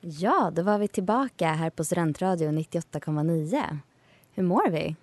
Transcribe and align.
Ja, 0.00 0.50
då 0.54 0.62
var 0.62 0.78
vi 0.78 0.88
tillbaka 0.88 1.48
här 1.48 1.70
på 1.70 1.84
Studentradion 1.84 2.58
98,9. 2.58 3.78
Hur 4.34 4.42
mår 4.42 4.70
vi? 4.70 4.96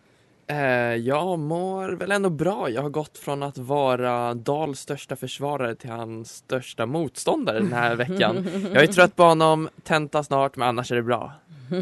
Eh, 0.47 0.57
jag 0.95 1.39
mår 1.39 1.89
väl 1.89 2.11
ändå 2.11 2.29
bra. 2.29 2.69
Jag 2.69 2.81
har 2.81 2.89
gått 2.89 3.17
från 3.17 3.43
att 3.43 3.57
vara 3.57 4.33
Dals 4.33 4.79
största 4.79 5.15
försvarare 5.15 5.75
till 5.75 5.89
hans 5.89 6.35
största 6.35 6.85
motståndare 6.85 7.59
den 7.59 7.73
här 7.73 7.95
veckan. 7.95 8.47
Jag 8.73 8.83
är 8.83 8.87
trött 8.87 9.15
på 9.15 9.23
honom, 9.23 9.69
tenta 9.83 10.23
snart, 10.23 10.55
men 10.55 10.67
annars 10.67 10.91
är 10.91 10.95
det 10.95 11.03
bra. 11.03 11.33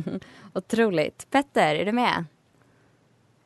Otroligt. 0.54 1.28
Petter, 1.30 1.76
är 1.76 1.86
du 1.86 1.92
med? 1.92 2.26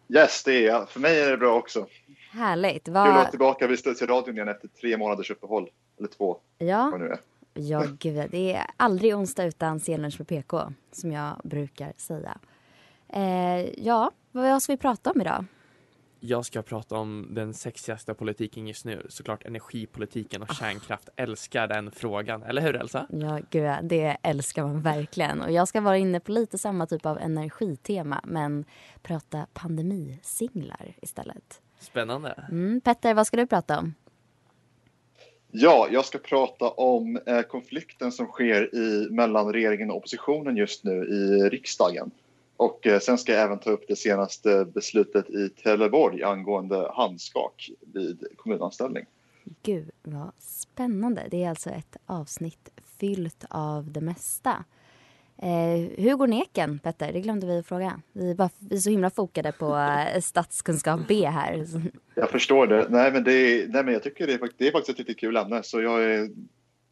Yes, 0.09 0.43
det 0.43 0.51
är 0.51 0.67
jag. 0.67 0.89
För 0.89 0.99
mig 0.99 1.21
är 1.21 1.31
det 1.31 1.37
bra 1.37 1.53
också. 1.53 1.85
Härligt. 2.31 2.85
Kul 2.85 2.97
att 2.97 3.07
vara 3.07 3.17
Vad... 3.17 3.29
tillbaka 3.29 3.67
vid 3.67 3.83
till 3.83 4.07
radion 4.07 4.35
igen 4.35 4.47
efter 4.47 4.67
tre 4.67 4.97
månaders 4.97 5.31
uppehåll. 5.31 5.69
Eller 5.99 6.09
två, 6.09 6.37
Ja, 6.57 6.89
vad 6.91 6.99
nu 6.99 7.07
är. 7.07 7.19
Ja, 7.57 7.83
gud. 7.99 8.31
Det 8.31 8.53
är 8.53 8.65
aldrig 8.77 9.15
onsdag 9.15 9.45
utan 9.45 9.79
senlunch 9.79 10.19
med 10.19 10.27
PK, 10.27 10.73
som 10.91 11.11
jag 11.11 11.41
brukar 11.43 11.93
säga. 11.97 12.37
Eh, 13.09 13.85
ja, 13.85 14.11
vad 14.31 14.63
ska 14.63 14.73
vi 14.73 14.77
prata 14.77 15.11
om 15.11 15.21
idag? 15.21 15.45
Jag 16.19 16.45
ska 16.45 16.61
prata 16.61 16.97
om 16.97 17.27
den 17.31 17.53
sexigaste 17.53 18.13
politiken 18.13 18.67
just 18.67 18.85
nu, 18.85 19.05
såklart 19.09 19.45
energipolitiken 19.45 20.41
och 20.41 20.53
kärnkraft. 20.53 21.09
Älskar 21.15 21.67
den 21.67 21.91
frågan, 21.91 22.43
eller 22.43 22.61
hur 22.61 22.75
Elsa? 22.75 23.07
Ja, 23.09 23.39
gud, 23.49 23.71
det 23.83 24.17
älskar 24.23 24.63
man 24.63 24.81
verkligen. 24.81 25.41
Och 25.41 25.51
jag 25.51 25.67
ska 25.67 25.81
vara 25.81 25.97
inne 25.97 26.19
på 26.19 26.31
lite 26.31 26.57
samma 26.57 26.85
typ 26.85 27.05
av 27.05 27.17
energitema, 27.17 28.21
men 28.23 28.65
prata 29.01 29.47
pandemisinglar 29.53 30.95
istället. 31.01 31.61
Spännande. 31.79 32.45
Mm, 32.49 32.81
Petter, 32.81 33.13
vad 33.13 33.27
ska 33.27 33.37
du 33.37 33.47
prata 33.47 33.79
om? 33.79 33.93
Ja, 35.51 35.87
jag 35.91 36.05
ska 36.05 36.17
prata 36.17 36.69
om 36.69 37.19
eh, 37.25 37.41
konflikten 37.41 38.11
som 38.11 38.27
sker 38.27 38.75
i, 38.75 39.07
mellan 39.09 39.53
regeringen 39.53 39.91
och 39.91 39.97
oppositionen 39.97 40.57
just 40.57 40.83
nu 40.83 40.91
i 40.91 41.49
riksdagen. 41.49 42.11
Och 42.57 42.87
eh, 42.87 42.99
sen 42.99 43.17
ska 43.17 43.31
jag 43.31 43.41
även 43.41 43.59
ta 43.59 43.69
upp 43.69 43.87
det 43.87 43.95
senaste 43.95 44.65
beslutet 44.65 45.29
i 45.29 45.49
Trelleborg 45.49 46.23
angående 46.23 46.91
handskak 46.93 47.69
vid 47.93 48.23
kommunanställning. 48.35 49.05
Gud, 49.63 49.91
vad 50.03 50.31
spännande. 50.39 51.27
Det 51.31 51.43
är 51.43 51.49
alltså 51.49 51.69
ett 51.69 51.97
avsnitt 52.05 52.69
fyllt 52.99 53.45
av 53.49 53.91
det 53.91 54.01
mesta. 54.01 54.65
Eh, 55.41 56.03
hur 56.03 56.15
går 56.15 56.27
neken, 56.27 56.79
Petter? 56.79 57.13
Det 57.13 57.21
glömde 57.21 57.47
vi 57.47 57.57
att 57.57 57.67
fråga. 57.67 58.01
Vi 58.13 58.31
är, 58.31 58.35
bara, 58.35 58.49
vi 58.59 58.75
är 58.75 58.79
så 58.79 58.89
himla 58.89 59.09
fokade 59.09 59.51
på 59.51 59.77
eh, 59.77 60.21
statskunskap 60.21 60.99
B 61.07 61.25
här. 61.25 61.65
Jag 62.15 62.29
förstår 62.29 62.67
det. 62.67 62.87
Nej, 62.89 63.11
men, 63.11 63.23
det 63.23 63.33
är, 63.33 63.67
nej, 63.67 63.83
men 63.83 63.93
jag 63.93 64.03
tycker 64.03 64.27
det 64.27 64.33
är, 64.33 64.49
det 64.57 64.67
är 64.67 64.71
faktiskt 64.71 64.89
ett 64.89 64.99
riktigt 64.99 65.19
kul 65.19 65.37
ämne. 65.37 65.63
Så 65.63 65.81
jag 65.81 66.03
är, 66.03 66.29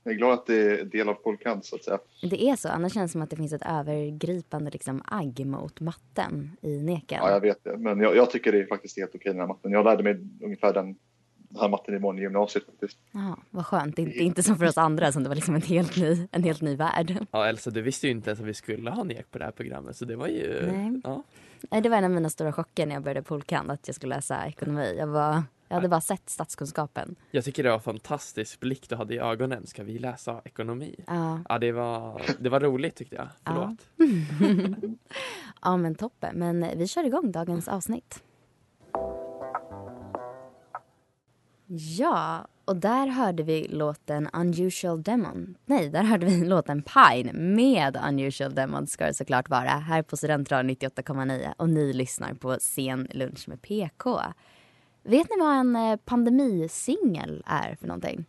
jag 0.04 0.14
är 0.14 0.18
glad 0.18 0.34
att 0.34 0.46
det 0.46 0.56
är 0.56 0.84
del 0.84 1.10
av 1.10 1.18
folk 1.24 1.44
kan, 1.44 1.64
så 1.64 1.76
att 1.76 1.84
säga. 1.84 2.00
Det 2.30 2.44
är 2.44 2.56
så. 2.56 2.70
Annars 2.70 2.94
känns 2.94 3.12
det 3.12 3.14
som 3.14 3.22
att 3.22 3.30
det 3.30 3.36
finns 3.36 3.54
ett 3.54 3.66
övergripande 3.66 4.72
liksom, 4.72 5.02
agg 5.06 5.46
mot 5.46 5.80
matten 5.80 6.58
i 6.62 6.78
neken. 6.78 7.20
Ja, 7.22 7.32
jag 7.32 7.42
vet 7.42 7.64
det. 7.64 7.78
Men 7.78 8.00
jag, 8.00 8.16
jag 8.16 8.32
tycker 8.32 8.52
det 8.52 8.60
är 8.60 8.66
faktiskt 8.66 8.98
helt 8.98 9.16
okej 9.16 9.32
den 9.32 9.40
här 9.40 9.48
matten. 9.48 9.72
Jag 9.72 9.86
lärde 9.86 10.04
mig 10.04 10.20
ungefär 10.44 10.74
den, 10.74 10.96
den 11.56 11.62
här 11.62 11.70
mattenivån 11.70 12.20
i 12.20 12.22
gymnasiet 12.22 12.66
faktiskt. 12.66 12.98
Jaha, 13.12 13.38
vad 13.50 13.66
skönt. 13.66 14.00
Inte, 14.00 14.20
inte 14.20 14.44
som 14.44 14.58
för 14.58 14.66
oss 14.66 14.78
andra 14.78 15.12
som 15.12 15.24
det 15.24 15.30
var 15.30 15.36
liksom 15.36 15.56
en 15.56 15.62
helt 15.62 15.98
ny, 15.98 16.28
en 16.32 16.44
helt 16.44 16.62
ny 16.62 16.76
värld. 16.76 17.26
Ja, 17.32 17.46
Elsa, 17.48 17.70
du 17.70 17.82
visste 17.82 18.08
ju 18.08 18.12
inte 18.12 18.30
ens 18.30 18.40
att 18.40 18.46
vi 18.46 18.54
skulle 18.54 18.92
ha 18.92 19.04
nek 19.04 19.32
på 19.32 19.38
det 19.38 19.46
här 19.46 19.52
programmet, 19.52 19.96
så 19.96 20.06
det 20.06 20.16
var 20.16 20.28
ju... 20.28 20.72
Nej. 20.72 21.02
Ja. 21.04 21.24
Nej, 21.72 21.82
Det 21.82 21.90
var 21.90 21.98
en 21.98 22.04
av 22.04 22.12
mina 22.12 22.30
stora 22.30 22.52
chocker 22.52 22.86
när 22.86 22.96
jag 22.96 23.04
började 23.04 23.22
polkan 23.22 23.72
att 23.72 23.88
jag 23.88 23.96
skulle 23.96 24.16
läsa 24.16 24.46
ekonomi. 24.48 24.96
Jag, 24.98 25.08
var, 25.08 25.44
jag 25.68 25.76
hade 25.76 25.90
bara 25.90 26.02
sett 26.02 26.30
statskunskapen. 26.30 27.16
Jag 27.32 27.44
tycker 27.44 27.64
det 27.64 27.70
var 27.70 27.76
en 27.78 27.82
fantastisk 27.82 28.60
blick 28.60 28.90
du 28.90 28.96
hade 28.96 29.14
i 29.14 29.20
ögonen. 29.20 29.68
Ska 29.68 29.84
vi 29.84 30.00
läsa 30.00 30.42
ekonomi? 30.46 30.96
Ja, 31.08 31.40
Ja, 31.50 31.60
det 31.60 31.72
var, 31.72 32.22
det 32.40 32.50
var 32.50 32.60
roligt 32.60 32.96
tyckte 32.96 33.16
jag. 33.16 33.28
Förlåt. 33.46 33.88
ja 35.62 35.78
men 35.78 35.96
toppen. 35.96 36.40
Men 36.40 36.78
vi 36.78 36.88
kör 36.88 37.04
igång 37.04 37.32
dagens 37.32 37.68
avsnitt. 37.68 38.24
Ja, 41.68 42.48
och 42.66 42.76
där 42.76 43.08
hörde 43.08 43.44
vi 43.44 43.68
låten 43.68 44.30
Unusual 44.34 45.04
Demon. 45.04 45.58
Nej, 45.66 45.90
där 45.90 46.04
hörde 46.04 46.26
vi 46.26 46.46
låten 46.46 46.84
Pine 46.84 47.34
med 47.34 47.98
Unusual 48.08 48.56
Demon 48.56 48.88
ska 48.88 49.06
det 49.06 49.14
såklart 49.14 49.50
vara 49.50 49.70
här 49.70 50.02
på 50.02 50.18
Studentradion 50.18 50.70
98,9 50.70 51.54
och 51.58 51.70
ni 51.70 51.94
lyssnar 51.94 52.34
på 52.34 52.58
Sen 52.60 53.08
lunch 53.12 53.50
med 53.50 53.62
PK. 53.62 54.20
Vet 55.04 55.30
ni 55.30 55.36
vad 55.40 55.56
en 55.56 55.76
eh, 55.76 55.96
pandemisingel 55.96 57.44
är 57.46 57.76
för 57.76 57.88
någonting? 57.88 58.26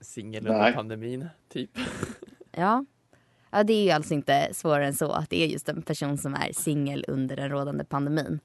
Singel 0.00 0.46
under 0.46 0.60
Nej. 0.60 0.72
pandemin, 0.74 1.28
typ. 1.48 1.70
Ja. 2.52 2.84
ja, 3.50 3.64
det 3.64 3.72
är 3.72 3.84
ju 3.84 3.90
alltså 3.90 4.14
inte 4.14 4.48
svårare 4.52 4.86
än 4.86 4.94
så 4.94 5.12
att 5.12 5.30
det 5.30 5.42
är 5.42 5.46
just 5.46 5.68
en 5.68 5.82
person 5.82 6.18
som 6.18 6.34
är 6.34 6.52
singel 6.52 7.04
under 7.08 7.36
den 7.36 7.50
rådande 7.50 7.84
pandemin. 7.84 8.40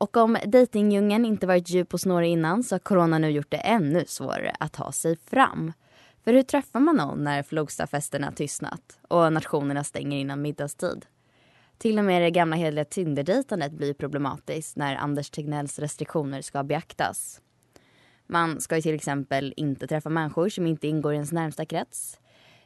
Och 0.00 0.16
om 0.16 0.38
dejtingdjungeln 0.46 1.24
inte 1.24 1.46
varit 1.46 1.70
djup 1.70 1.94
och 1.94 2.00
snårig 2.00 2.30
innan 2.30 2.62
så 2.62 2.74
har 2.74 2.78
corona 2.78 3.18
nu 3.18 3.30
gjort 3.30 3.50
det 3.50 3.56
ännu 3.56 4.04
svårare 4.06 4.56
att 4.60 4.72
ta 4.72 4.92
sig 4.92 5.16
fram. 5.16 5.72
För 6.24 6.32
hur 6.32 6.42
träffar 6.42 6.80
man 6.80 6.96
någon 6.96 7.24
när 7.24 7.42
Flogstafesterna 7.42 8.32
tystnat 8.32 8.98
och 9.08 9.32
nationerna 9.32 9.84
stänger 9.84 10.18
innan 10.18 10.42
middagstid? 10.42 11.06
Till 11.78 11.98
och 11.98 12.04
med 12.04 12.22
det 12.22 12.30
gamla 12.30 12.56
hederliga 12.56 12.84
Tinder-dejtandet 12.84 13.72
blir 13.72 13.94
problematiskt 13.94 14.76
när 14.76 14.96
Anders 14.96 15.30
Tegnells 15.30 15.78
restriktioner 15.78 16.42
ska 16.42 16.62
beaktas. 16.62 17.40
Man 18.26 18.60
ska 18.60 18.76
ju 18.76 18.82
till 18.82 18.94
exempel 18.94 19.54
inte 19.56 19.86
träffa 19.86 20.08
människor 20.08 20.48
som 20.48 20.66
inte 20.66 20.88
ingår 20.88 21.12
i 21.12 21.16
ens 21.16 21.32
närmsta 21.32 21.64
krets. 21.64 22.18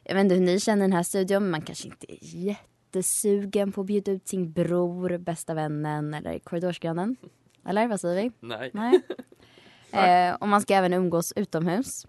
Jag 0.03 0.15
vet 0.15 0.23
inte 0.23 0.35
hur 0.35 0.41
ni 0.41 0.59
känner 0.59 0.83
i 0.83 0.87
den 0.87 0.93
här 0.93 1.03
studion, 1.03 1.43
men 1.43 1.51
man 1.51 1.61
kanske 1.61 1.87
inte 1.87 2.11
är 2.11 2.17
jätte 2.21 2.74
jättesugen 2.85 3.71
på 3.71 3.81
att 3.81 3.87
bjuda 3.87 4.11
ut 4.11 4.27
sin 4.27 4.51
bror, 4.51 5.17
bästa 5.17 5.53
vännen 5.53 6.13
eller 6.13 6.39
korridorsgrannen. 6.39 7.15
Eller 7.65 7.87
vad 7.87 8.01
säger 8.01 8.23
vi? 8.23 8.31
Nej. 8.39 8.71
Nej. 8.73 9.01
eh, 10.29 10.35
och 10.35 10.47
man 10.47 10.61
ska 10.61 10.73
även 10.73 10.93
umgås 10.93 11.33
utomhus. 11.35 12.07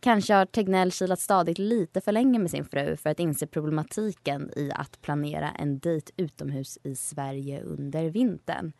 Kanske 0.00 0.34
har 0.34 0.46
Tegnell 0.46 0.92
kilat 0.92 1.20
stadigt 1.20 1.58
lite 1.58 2.00
för 2.00 2.12
länge 2.12 2.38
med 2.38 2.50
sin 2.50 2.64
fru 2.64 2.96
för 2.96 3.10
att 3.10 3.20
inse 3.20 3.46
problematiken 3.46 4.50
i 4.56 4.70
att 4.74 5.00
planera 5.02 5.50
en 5.50 5.78
dejt 5.78 6.12
utomhus 6.16 6.78
i 6.84 6.94
Sverige 6.94 7.62
under 7.62 8.10
vintern. 8.10 8.72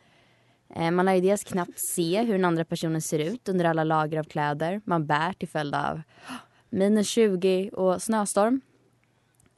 Eh, 0.75 0.91
Man 0.91 1.05
lär 1.05 1.13
ju 1.13 1.21
dels 1.21 1.43
knappt 1.43 1.79
se 1.79 2.21
hur 2.23 2.33
den 2.33 2.45
andra 2.45 2.65
personen 2.65 3.01
ser 3.01 3.19
ut 3.19 3.49
under 3.49 3.65
alla 3.65 3.83
lager 3.83 4.19
av 4.19 4.23
kläder 4.23 4.81
man 4.85 5.07
bär 5.07 5.33
till 5.33 5.47
följd 5.47 5.75
av 5.75 6.01
minus 6.69 7.07
20 7.07 7.69
och 7.73 8.01
snöstorm. 8.01 8.61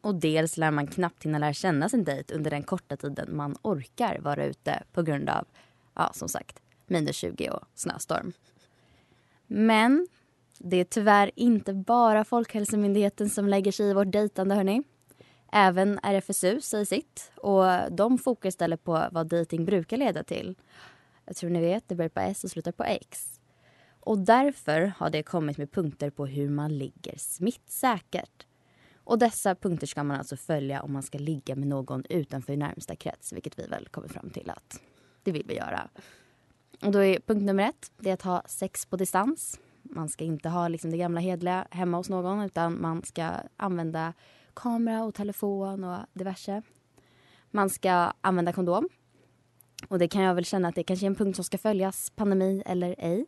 Och 0.01 0.15
dels 0.15 0.57
lär 0.57 0.71
man 0.71 0.87
knappt 0.87 1.25
hinna 1.25 1.37
lära 1.37 1.53
känna 1.53 1.89
sin 1.89 2.03
dejt 2.03 2.35
under 2.35 2.51
den 2.51 2.63
korta 2.63 2.97
tiden 2.97 3.35
man 3.35 3.55
orkar 3.61 4.19
vara 4.19 4.45
ute 4.45 4.83
på 4.91 5.01
grund 5.01 5.29
av, 5.29 5.47
ja 5.93 6.11
som 6.13 6.29
sagt, 6.29 6.61
minus 6.87 7.15
20 7.15 7.49
och 7.49 7.63
snöstorm. 7.75 8.33
Men 9.47 10.07
det 10.57 10.77
är 10.77 10.83
tyvärr 10.83 11.31
inte 11.35 11.73
bara 11.73 12.23
Folkhälsomyndigheten 12.23 13.29
som 13.29 13.47
lägger 13.47 13.71
sig 13.71 13.89
i 13.89 13.93
vårt 13.93 14.11
dejtande 14.11 14.55
hörni. 14.55 14.83
Även 15.51 15.99
RFSU 16.03 16.61
säger 16.61 16.85
sitt 16.85 17.31
och 17.35 17.91
de 17.91 18.17
fokar 18.17 18.49
istället 18.49 18.83
på 18.83 19.07
vad 19.11 19.29
dejting 19.29 19.65
brukar 19.65 19.97
leda 19.97 20.23
till. 20.23 20.55
Jag 21.25 21.35
tror 21.35 21.49
ni 21.49 21.61
vet, 21.61 21.89
det 21.89 21.95
börjar 21.95 22.09
på 22.09 22.19
S 22.19 22.43
och 22.43 22.51
slutar 22.51 22.71
på 22.71 22.83
X. 22.83 23.39
Och 23.99 24.17
därför 24.17 24.93
har 24.97 25.09
det 25.09 25.23
kommit 25.23 25.57
med 25.57 25.71
punkter 25.71 26.09
på 26.09 26.25
hur 26.25 26.49
man 26.49 26.77
ligger 26.77 27.17
smittsäkert. 27.17 28.45
Och 29.03 29.19
dessa 29.19 29.55
punkter 29.55 29.87
ska 29.87 30.03
man 30.03 30.17
alltså 30.17 30.37
följa 30.37 30.81
om 30.81 30.93
man 30.93 31.03
ska 31.03 31.17
ligga 31.17 31.55
med 31.55 31.67
någon 31.67 32.03
utanför 32.09 32.57
närmsta 32.57 32.95
krets, 32.95 33.33
vilket 33.33 33.59
vi 33.59 33.67
väl 33.67 33.87
kommer 33.87 34.07
fram 34.07 34.29
till 34.29 34.49
att 34.49 34.79
det 35.23 35.31
vill 35.31 35.45
vi 35.47 35.55
göra. 35.55 35.89
Och 36.81 36.91
då 36.91 37.03
är 37.03 37.19
punkt 37.19 37.43
nummer 37.43 37.69
ett, 37.69 37.91
det 37.97 38.09
är 38.09 38.13
att 38.13 38.21
ha 38.21 38.43
sex 38.45 38.85
på 38.85 38.97
distans. 38.97 39.59
Man 39.81 40.09
ska 40.09 40.23
inte 40.23 40.49
ha 40.49 40.67
liksom 40.67 40.91
det 40.91 40.97
gamla 40.97 41.21
hedliga 41.21 41.67
hemma 41.71 41.97
hos 41.97 42.09
någon 42.09 42.41
utan 42.41 42.81
man 42.81 43.03
ska 43.03 43.31
använda 43.57 44.13
kamera 44.53 45.03
och 45.03 45.13
telefon 45.13 45.83
och 45.83 45.99
diverse. 46.13 46.61
Man 47.51 47.69
ska 47.69 48.13
använda 48.21 48.53
kondom. 48.53 48.89
Och 49.87 49.99
det 49.99 50.07
kan 50.07 50.21
jag 50.21 50.35
väl 50.35 50.45
känna 50.45 50.67
att 50.67 50.75
det 50.75 50.83
kanske 50.83 51.05
är 51.05 51.07
en 51.07 51.15
punkt 51.15 51.35
som 51.35 51.45
ska 51.45 51.57
följas, 51.57 52.09
pandemi 52.09 52.63
eller 52.65 52.95
ej. 52.97 53.25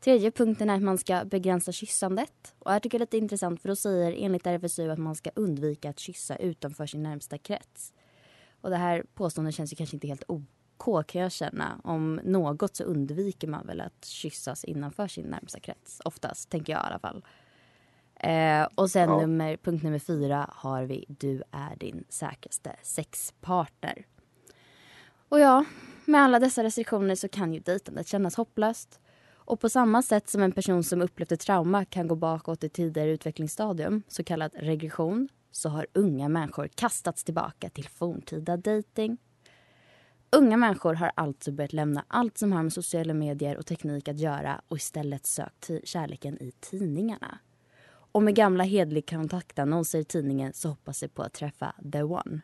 Tredje 0.00 0.30
punkten 0.30 0.70
är 0.70 0.74
att 0.76 0.82
man 0.82 0.98
ska 0.98 1.24
begränsa 1.24 1.72
kyssandet. 1.72 2.54
Och 2.58 2.70
här 2.70 2.80
tycker 2.80 2.98
jag 2.98 3.00
det 3.00 3.04
är 3.04 3.06
lite 3.06 3.24
intressant 3.24 3.62
för 3.62 3.68
då 3.68 3.76
säger 3.76 4.12
enligt 4.24 4.46
RFSU 4.46 4.90
att 4.90 4.98
man 4.98 5.14
ska 5.14 5.30
undvika 5.34 5.90
att 5.90 5.98
kyssa 5.98 6.36
utanför 6.36 6.86
sin 6.86 7.02
närmsta 7.02 7.38
krets. 7.38 7.92
Och 8.60 8.70
det 8.70 8.76
här 8.76 9.04
påståendet 9.14 9.54
känns 9.54 9.72
ju 9.72 9.76
kanske 9.76 9.96
inte 9.96 10.06
helt 10.06 10.24
OK 10.26 11.06
kan 11.06 11.22
jag 11.22 11.32
känna. 11.32 11.80
Om 11.84 12.20
något 12.24 12.76
så 12.76 12.84
undviker 12.84 13.48
man 13.48 13.66
väl 13.66 13.80
att 13.80 14.04
kyssas 14.04 14.64
innanför 14.64 15.08
sin 15.08 15.26
närmsta 15.26 15.60
krets. 15.60 16.00
Oftast, 16.04 16.50
tänker 16.50 16.72
jag 16.72 16.82
i 16.82 16.86
alla 16.86 16.98
fall. 16.98 17.24
Eh, 18.14 18.68
och 18.74 18.90
sen 18.90 19.08
Ja. 19.10 19.20
nummer, 19.20 19.56
punkt 19.56 19.82
nummer 19.82 19.98
fyra 19.98 20.50
har 20.52 20.84
vi 20.84 21.04
Du 21.08 21.42
är 21.50 21.76
din 21.76 22.04
säkraste 22.08 22.76
sexpartner. 22.82 24.06
Och 25.28 25.40
ja, 25.40 25.64
med 26.04 26.20
alla 26.20 26.38
dessa 26.38 26.62
restriktioner 26.62 27.14
så 27.14 27.28
kan 27.28 27.54
ju 27.54 27.60
dejtandet 27.60 28.06
kännas 28.06 28.34
hopplöst. 28.36 29.00
Och 29.48 29.60
på 29.60 29.68
samma 29.68 30.02
sätt 30.02 30.28
som 30.28 30.42
en 30.42 30.52
person 30.52 30.84
som 30.84 31.02
upplevt 31.02 31.32
ett 31.32 31.40
trauma 31.40 31.84
kan 31.84 32.08
gå 32.08 32.14
bakåt 32.14 32.64
i 32.64 32.68
tidigare 32.68 33.10
utvecklingsstadium, 33.10 34.02
så 34.08 34.24
kallad 34.24 34.50
regression, 34.54 35.28
så 35.50 35.68
har 35.68 35.86
unga 35.92 36.28
människor 36.28 36.68
kastats 36.68 37.24
tillbaka 37.24 37.70
till 37.70 37.88
forntida 37.88 38.56
dating. 38.56 39.18
Unga 40.30 40.56
människor 40.56 40.94
har 40.94 41.12
alltså 41.14 41.52
börjat 41.52 41.72
lämna 41.72 42.04
allt 42.08 42.38
som 42.38 42.52
har 42.52 42.62
med 42.62 42.72
sociala 42.72 43.14
medier 43.14 43.56
och 43.56 43.66
teknik 43.66 44.08
att 44.08 44.18
göra 44.18 44.60
och 44.68 44.76
istället 44.76 45.26
sökt 45.26 45.70
kärleken 45.84 46.42
i 46.42 46.52
tidningarna. 46.60 47.38
Och 48.12 48.22
med 48.22 48.34
gamla 48.34 48.64
hedlig 48.64 49.10
kontaktannonser 49.10 49.98
i 49.98 50.04
tidningen 50.04 50.52
så 50.52 50.68
hoppas 50.68 51.02
jag 51.02 51.14
på 51.14 51.22
att 51.22 51.32
träffa 51.32 51.74
the 51.92 52.02
one. 52.02 52.40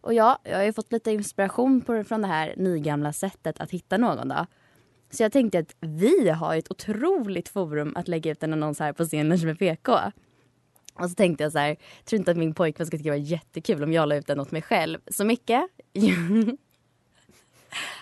Och 0.00 0.14
ja, 0.14 0.38
jag 0.44 0.56
har 0.56 0.64
ju 0.64 0.72
fått 0.72 0.92
lite 0.92 1.10
inspiration 1.10 1.80
på, 1.80 2.04
från 2.04 2.22
det 2.22 2.28
här 2.28 2.54
nygamla 2.56 3.12
sättet 3.12 3.60
att 3.60 3.70
hitta 3.70 3.96
någon 3.96 4.28
då. 4.28 4.46
Så 5.14 5.22
jag 5.22 5.32
tänkte 5.32 5.58
att 5.58 5.76
vi 5.80 6.28
har 6.28 6.56
ett 6.56 6.70
otroligt 6.70 7.48
forum 7.48 7.92
att 7.96 8.08
lägga 8.08 8.30
ut 8.30 8.42
en 8.42 8.52
annons 8.52 8.78
här 8.78 8.92
på 8.92 9.04
scenen 9.04 9.40
med 9.40 9.58
PK. 9.58 9.92
Och 10.94 11.10
så 11.10 11.14
tänkte 11.14 11.44
jag 11.44 11.52
så 11.52 11.58
här, 11.58 11.76
tror 12.04 12.18
inte 12.18 12.30
att 12.30 12.36
min 12.36 12.54
pojkvän 12.54 12.86
ska 12.86 12.96
tycka 12.96 13.10
det 13.10 13.18
var 13.18 13.26
jättekul 13.26 13.82
om 13.82 13.92
jag 13.92 14.08
la 14.08 14.16
ut 14.16 14.26
den 14.26 14.40
åt 14.40 14.50
mig 14.50 14.62
själv. 14.62 14.98
Så 15.06 15.24
Micke, 15.24 15.50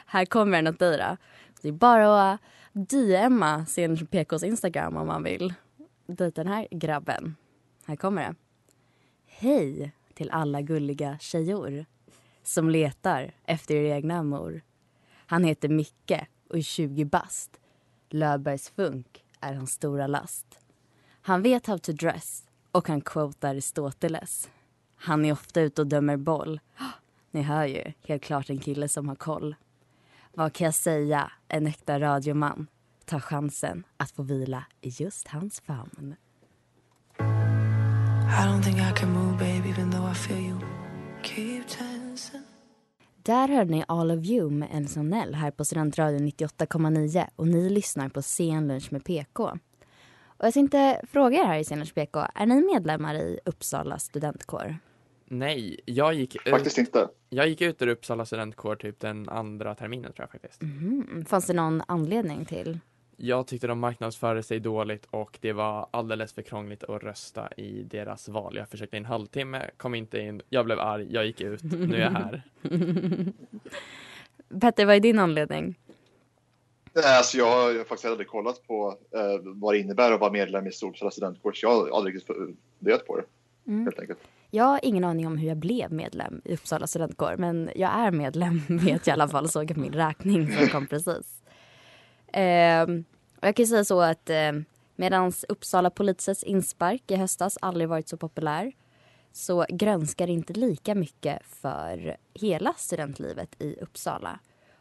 här 0.06 0.24
kommer 0.24 0.62
den 0.62 0.74
åt 0.74 0.78
dig 0.78 0.98
då. 0.98 1.16
Det 1.62 1.68
är 1.68 1.72
bara 1.72 2.32
att 2.32 2.40
DMa 2.72 3.64
scenen 3.66 4.06
PKs 4.06 4.42
Instagram 4.42 4.96
om 4.96 5.06
man 5.06 5.22
vill 5.22 5.54
dejta 6.06 6.44
den 6.44 6.52
här 6.52 6.68
grabben. 6.70 7.36
Här 7.86 7.96
kommer 7.96 8.22
det. 8.22 8.34
Hej 9.26 9.92
till 10.14 10.30
alla 10.30 10.60
gulliga 10.60 11.18
tjejor 11.20 11.86
som 12.42 12.70
letar 12.70 13.34
efter 13.44 13.74
er 13.74 13.94
egna 13.94 14.22
mor. 14.22 14.62
Han 15.26 15.44
heter 15.44 15.68
Micke 15.68 16.26
och 16.52 16.58
är 16.58 16.62
20 16.62 17.04
bast. 17.04 17.50
Löfbergs 18.10 18.70
funk 18.70 19.24
är 19.40 19.54
hans 19.54 19.72
stora 19.72 20.06
last. 20.06 20.46
Han 21.22 21.42
vet 21.42 21.66
how 21.66 21.78
to 21.78 21.92
dress 21.92 22.44
och 22.72 22.88
han 22.88 23.00
quotar 23.00 23.48
Aristoteles. 23.48 24.50
Han 24.96 25.24
är 25.24 25.32
ofta 25.32 25.60
ute 25.60 25.82
och 25.82 25.86
dömer 25.86 26.16
boll. 26.16 26.60
Ni 27.30 27.42
hör 27.42 27.66
ju, 27.66 27.92
helt 28.06 28.22
klart 28.22 28.50
en 28.50 28.58
kille 28.58 28.88
som 28.88 29.08
har 29.08 29.16
koll. 29.16 29.54
Vad 30.34 30.52
kan 30.52 30.64
jag 30.64 30.74
säga? 30.74 31.32
En 31.48 31.66
äkta 31.66 32.00
radioman 32.00 32.66
tar 33.04 33.20
chansen 33.20 33.84
att 33.96 34.10
få 34.10 34.22
vila 34.22 34.64
i 34.80 34.88
just 34.88 35.28
hans 35.28 35.60
famn. 35.60 36.16
I 37.18 38.44
don't 38.44 38.62
think 38.62 38.78
I 38.78 38.92
can 39.00 39.12
move, 39.12 39.38
baby, 39.38 39.68
even 39.68 39.90
though 39.90 40.10
I 40.10 40.14
feel 40.14 40.38
you. 40.38 40.58
Okay. 41.20 41.51
Där 43.24 43.48
hörde 43.48 43.70
ni 43.70 43.84
All 43.88 44.10
of 44.10 44.24
you 44.26 44.50
med 44.50 44.68
Elson 44.72 45.10
Nell 45.10 45.34
här 45.34 45.50
på 45.50 45.64
Studentradion 45.64 46.28
98,9 46.28 47.26
och 47.36 47.48
ni 47.48 47.70
lyssnar 47.70 48.08
på 48.08 48.22
Scenlunch 48.22 48.92
med 48.92 49.04
PK. 49.04 49.44
Och 50.24 50.46
jag 50.46 50.54
tänkte 50.54 51.00
fråga 51.12 51.38
er 51.38 51.44
här 51.44 51.58
i 51.58 51.64
Scenlunch 51.64 51.94
PK, 51.94 52.20
är 52.34 52.46
ni 52.46 52.62
medlemmar 52.74 53.14
i 53.14 53.40
Uppsala 53.44 53.98
studentkår? 53.98 54.76
Nej, 55.28 55.80
jag 55.84 56.14
gick 56.14 56.36
ut, 56.36 56.50
Faktiskt 56.50 56.78
inte. 56.78 57.08
jag 57.28 57.48
gick 57.48 57.60
ut 57.60 57.82
ur 57.82 57.88
Uppsala 57.88 58.26
studentkår 58.26 58.76
typ 58.76 59.00
den 59.00 59.28
andra 59.28 59.74
terminen 59.74 60.12
tror 60.12 60.22
jag 60.22 60.30
faktiskt. 60.30 60.62
Mhm. 60.62 61.24
Fanns 61.28 61.46
det 61.46 61.52
någon 61.52 61.82
anledning 61.88 62.44
till? 62.44 62.78
Jag 63.16 63.46
tyckte 63.46 63.66
de 63.66 63.78
marknadsförde 63.78 64.42
sig 64.42 64.60
dåligt 64.60 65.06
och 65.10 65.38
det 65.40 65.52
var 65.52 65.86
alldeles 65.90 66.32
för 66.32 66.42
krångligt 66.42 66.84
att 66.84 67.02
rösta 67.02 67.48
i 67.56 67.82
deras 67.82 68.28
val. 68.28 68.56
Jag 68.56 68.68
försökte 68.68 68.96
i 68.96 68.98
en 68.98 69.04
halvtimme, 69.04 69.70
kom 69.76 69.94
inte 69.94 70.18
in, 70.18 70.42
jag 70.48 70.64
blev 70.64 70.80
arg, 70.80 71.06
jag 71.10 71.26
gick 71.26 71.40
ut, 71.40 71.62
nu 71.62 71.96
är 71.96 72.00
jag 72.00 72.10
här. 72.10 72.42
Petter, 74.60 74.86
vad 74.86 74.96
är 74.96 75.00
din 75.00 75.18
anledning? 75.18 75.78
Nej, 76.94 77.16
Alltså 77.16 77.38
jag 77.38 77.46
har 77.46 77.84
faktiskt 77.84 78.04
aldrig 78.04 78.28
kollat 78.28 78.66
på 78.66 78.98
eh, 79.14 79.40
vad 79.42 79.74
det 79.74 79.78
innebär 79.78 80.12
att 80.12 80.20
vara 80.20 80.32
medlem 80.32 80.66
i 80.66 80.70
Uppsala 80.70 81.10
studentkår, 81.10 81.52
så 81.52 81.66
jag 81.66 81.70
har 81.70 81.96
aldrig 81.96 82.16
riktigt 82.16 82.36
funderat 82.78 83.06
på 83.06 83.16
det. 83.16 83.24
Mm. 83.66 83.84
Helt 83.84 83.98
enkelt. 83.98 84.18
Jag 84.50 84.64
har 84.64 84.80
ingen 84.82 85.04
aning 85.04 85.26
om 85.26 85.38
hur 85.38 85.48
jag 85.48 85.56
blev 85.56 85.92
medlem 85.92 86.40
i 86.44 86.54
Uppsala 86.54 86.86
studentkår 86.86 87.36
men 87.38 87.70
jag 87.76 87.90
är 87.90 88.10
medlem 88.10 88.60
vet 88.68 89.06
jag 89.06 89.06
i 89.06 89.10
alla 89.10 89.28
fall, 89.28 89.48
såg 89.48 89.70
jag 89.70 89.76
min 89.76 89.92
räkning 89.92 90.52
som 90.52 90.68
kom 90.68 90.86
precis. 90.86 91.41
Ehm, 92.32 93.04
och 93.40 93.46
jag 93.46 93.56
kan 93.56 93.66
säga 93.66 93.84
så 93.84 94.00
att 94.00 94.30
eh, 94.30 94.52
medan 94.96 95.32
Uppsala 95.48 95.90
polisens 95.90 96.42
inspark 96.42 97.10
i 97.10 97.16
höstas 97.16 97.58
aldrig 97.60 97.88
varit 97.88 98.08
så 98.08 98.16
populär 98.16 98.72
så 99.32 99.66
grönskar 99.68 100.26
det 100.26 100.32
inte 100.32 100.52
lika 100.52 100.94
mycket 100.94 101.42
för 101.46 102.16
hela 102.34 102.74
studentlivet 102.76 103.62
i 103.62 103.76
Uppsala. 103.80 104.38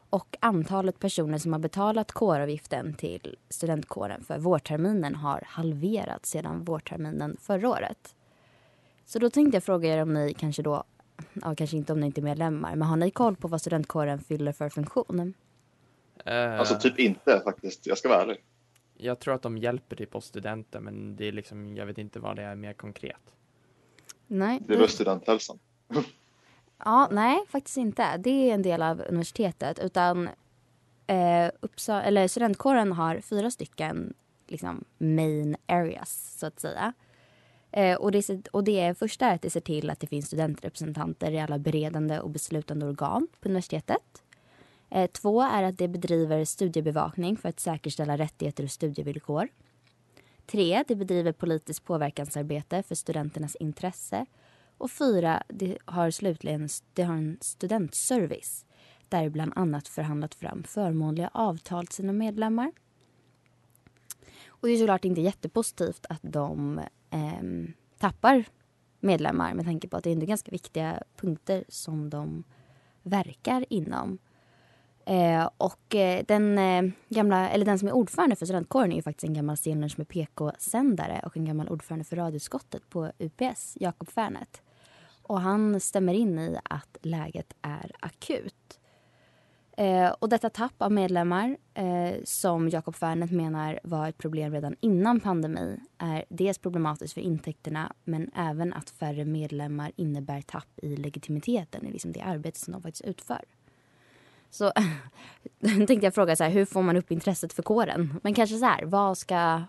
Och 0.09 0.38
antalet 0.39 1.00
personer 1.00 1.38
som 1.38 1.53
har 1.53 1.59
betalat 1.59 2.12
kåravgiften 2.12 2.94
till 2.94 3.36
studentkåren 3.50 4.24
för 4.24 4.39
vårterminen 4.39 5.15
har 5.15 5.44
halverats 5.45 6.30
sedan 6.30 6.63
vårterminen 6.63 7.38
förra 7.42 7.69
året. 7.69 8.15
Så 9.06 9.19
då 9.19 9.30
tänkte 9.30 9.56
jag 9.56 9.63
fråga 9.63 9.94
er 9.94 10.01
om 10.01 10.13
ni 10.13 10.33
kanske 10.33 10.62
då, 10.62 10.83
ja 11.33 11.56
kanske 11.56 11.77
inte 11.77 11.94
om 11.94 12.00
ni 12.00 12.06
inte 12.06 12.21
är 12.21 12.24
medlemmar, 12.24 12.75
men 12.75 12.88
har 12.88 12.97
ni 12.97 13.12
koll 13.12 13.36
på 13.36 13.47
vad 13.47 13.62
studentkåren 13.62 14.19
fyller 14.19 14.51
för 14.51 14.69
funktion? 14.69 15.33
Eh, 16.25 16.59
Alltså 16.59 16.75
typ 16.79 17.00
inte 17.00 17.41
faktiskt, 17.44 17.88
jag 17.88 17.97
ska 17.97 18.09
vara 18.09 18.21
ärlig. 18.21 18.44
Jag 18.97 19.19
tror 19.19 19.33
att 19.33 19.41
de 19.41 19.57
hjälper 19.57 19.95
typ 19.95 20.15
oss 20.15 20.25
studenter 20.25 20.79
men 20.79 21.15
det 21.15 21.25
är 21.27 21.31
liksom, 21.31 21.75
jag 21.75 21.85
vet 21.85 21.97
inte 21.97 22.19
vad 22.19 22.35
det 22.35 22.44
är 22.44 22.56
mer 22.56 22.73
konkret. 22.73 23.21
Nej. 24.28 24.59
Det 24.68 24.73
är 24.73 24.78
väl 24.78 24.90
studenthälsan. 24.90 25.59
Ja, 26.85 27.07
nej, 27.11 27.45
faktiskt 27.47 27.78
inte. 27.78 28.18
Det 28.18 28.49
är 28.49 28.54
en 28.54 28.61
del 28.61 28.81
av 28.81 29.01
universitetet. 29.09 29.80
Utan 29.80 30.30
eh, 31.07 31.51
Uppsala, 31.59 32.04
eller 32.04 32.28
studentkåren 32.28 32.92
har 32.92 33.21
fyra 33.21 33.51
stycken 33.51 34.13
liksom, 34.47 34.83
main 34.97 35.56
areas, 35.66 36.37
så 36.40 36.45
att 36.45 36.59
säga. 36.59 36.94
Eh, 37.71 37.97
och, 37.97 38.11
det, 38.11 38.47
och 38.51 38.63
det 38.63 38.97
första 38.99 39.25
är 39.25 39.35
att 39.35 39.42
det 39.42 39.49
ser 39.49 39.61
till 39.61 39.90
att 39.90 39.99
det 39.99 40.07
finns 40.07 40.28
studentrepresentanter 40.28 41.31
i 41.31 41.40
alla 41.40 41.59
beredande 41.59 42.19
och 42.19 42.30
beslutande 42.30 42.85
organ 42.85 43.28
på 43.42 43.49
universitetet. 43.49 44.20
Eh, 44.92 45.07
två 45.07 45.42
är 45.42 45.64
att 45.64 45.78
det 45.78 45.88
bedriver 45.88 46.45
studiebevakning 46.45 47.38
för 47.38 47.50
att 47.50 47.60
säkerställa 47.60 48.18
rättigheter 48.18 48.64
och 48.64 48.71
studievillkor. 48.71 49.48
Tre, 50.45 50.83
det 50.88 50.95
bedriver 50.95 51.31
politiskt 51.31 51.83
påverkansarbete 51.83 52.83
för 52.83 52.95
studenternas 52.95 53.56
intresse. 53.56 54.26
Och 54.78 54.92
fyra, 54.92 55.44
det 55.48 55.78
har 55.86 56.12
slutligen 56.12 56.69
det 56.94 57.04
har 57.04 57.16
en 57.16 57.38
studentservice 57.42 58.66
där 59.10 59.30
bland 59.30 59.54
annat 59.56 59.88
förhandlat 59.88 60.36
fram 60.36 60.64
förmånliga 60.64 61.30
avtal 61.33 61.88
till 61.88 61.95
sina 61.95 62.14
medlemmar. 62.14 62.71
Och 64.48 64.68
det 64.68 64.74
är 64.74 64.78
såklart 64.78 65.06
inte 65.06 65.21
jättepositivt 65.21 66.06
att 66.10 66.21
de 66.21 66.80
eh, 67.10 67.74
tappar 67.98 68.45
medlemmar 69.00 69.54
med 69.54 69.66
tanke 69.66 69.88
på 69.88 69.98
att 69.98 70.04
det 70.04 70.10
är 70.10 70.14
ändå 70.14 70.26
ganska 70.26 70.52
viktiga 70.52 71.04
punkter 71.16 71.64
som 71.68 72.10
de 72.10 72.44
verkar 73.04 73.66
inom. 73.69 74.18
Eh, 75.11 75.49
och 75.57 75.95
eh, 75.95 76.25
den, 76.27 76.57
eh, 76.57 76.91
gamla, 77.09 77.49
eller 77.49 77.65
den 77.65 77.80
som 77.80 77.87
är 77.87 77.91
ordförande 77.91 78.35
för 78.35 78.45
studentkåren 78.45 78.91
är 78.91 78.95
ju 78.95 79.01
faktiskt 79.01 79.23
en 79.23 79.33
gammal 79.33 79.57
Stenlunch 79.57 79.97
med 79.97 80.07
PK-sändare 80.07 81.21
och 81.25 81.37
en 81.37 81.45
gammal 81.45 81.69
ordförande 81.69 82.06
för 82.06 82.15
radioutskottet 82.15 82.89
på 82.89 83.11
UPS, 83.19 83.77
Jakob 83.80 84.09
Färnet. 84.09 84.61
Och 85.21 85.41
han 85.41 85.80
stämmer 85.80 86.13
in 86.13 86.39
i 86.39 86.57
att 86.63 86.97
läget 87.01 87.53
är 87.61 87.91
akut. 87.99 88.80
Eh, 89.77 90.09
och 90.09 90.30
detta 90.30 90.49
tapp 90.49 90.81
av 90.81 90.91
medlemmar, 90.91 91.57
eh, 91.73 92.13
som 92.23 92.69
Jakob 92.69 92.95
Färnet 92.95 93.31
menar 93.31 93.80
var 93.83 94.09
ett 94.09 94.18
problem 94.18 94.53
redan 94.53 94.75
innan 94.80 95.19
pandemi, 95.19 95.80
är 95.97 96.25
dels 96.30 96.57
problematiskt 96.57 97.13
för 97.13 97.21
intäkterna 97.21 97.94
men 98.03 98.31
även 98.35 98.73
att 98.73 98.89
färre 98.89 99.25
medlemmar 99.25 99.91
innebär 99.95 100.41
tapp 100.41 100.80
i 100.81 100.95
legitimiteten 100.95 101.85
i 101.85 101.91
liksom 101.91 102.11
det 102.11 102.21
arbete 102.21 102.59
som 102.59 102.73
de 102.73 102.81
faktiskt 102.81 103.06
utför. 103.06 103.41
Så 104.51 104.71
tänkte 105.61 106.05
jag 106.05 106.15
fråga 106.15 106.35
så 106.35 106.43
här, 106.43 106.51
hur 106.51 106.65
får 106.65 106.81
man 106.81 106.97
upp 106.97 107.11
intresset 107.11 107.53
för 107.53 107.63
kåren? 107.63 108.19
Men 108.23 108.33
kanske 108.33 108.57
så 108.57 108.65
här, 108.65 108.85
vad 108.85 109.17
ska 109.17 109.61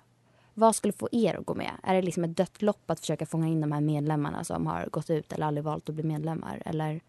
vad 0.54 0.76
skulle 0.76 0.92
få 0.92 1.08
er 1.12 1.34
att 1.34 1.46
gå 1.46 1.54
med? 1.54 1.72
Är 1.82 1.94
det 1.94 2.02
liksom 2.02 2.24
ett 2.24 2.36
dött 2.36 2.62
lopp 2.62 2.90
att 2.90 3.00
försöka 3.00 3.26
fånga 3.26 3.48
in 3.48 3.60
de 3.60 3.72
här 3.72 3.80
medlemmarna 3.80 4.44
som 4.44 4.66
har 4.66 4.86
gått 4.86 5.10
ut 5.10 5.32
eller 5.32 5.46
aldrig 5.46 5.64
valt 5.64 5.88
att 5.88 5.94
bli 5.94 6.04
medlemmar? 6.04 6.62
Eller 6.64 7.00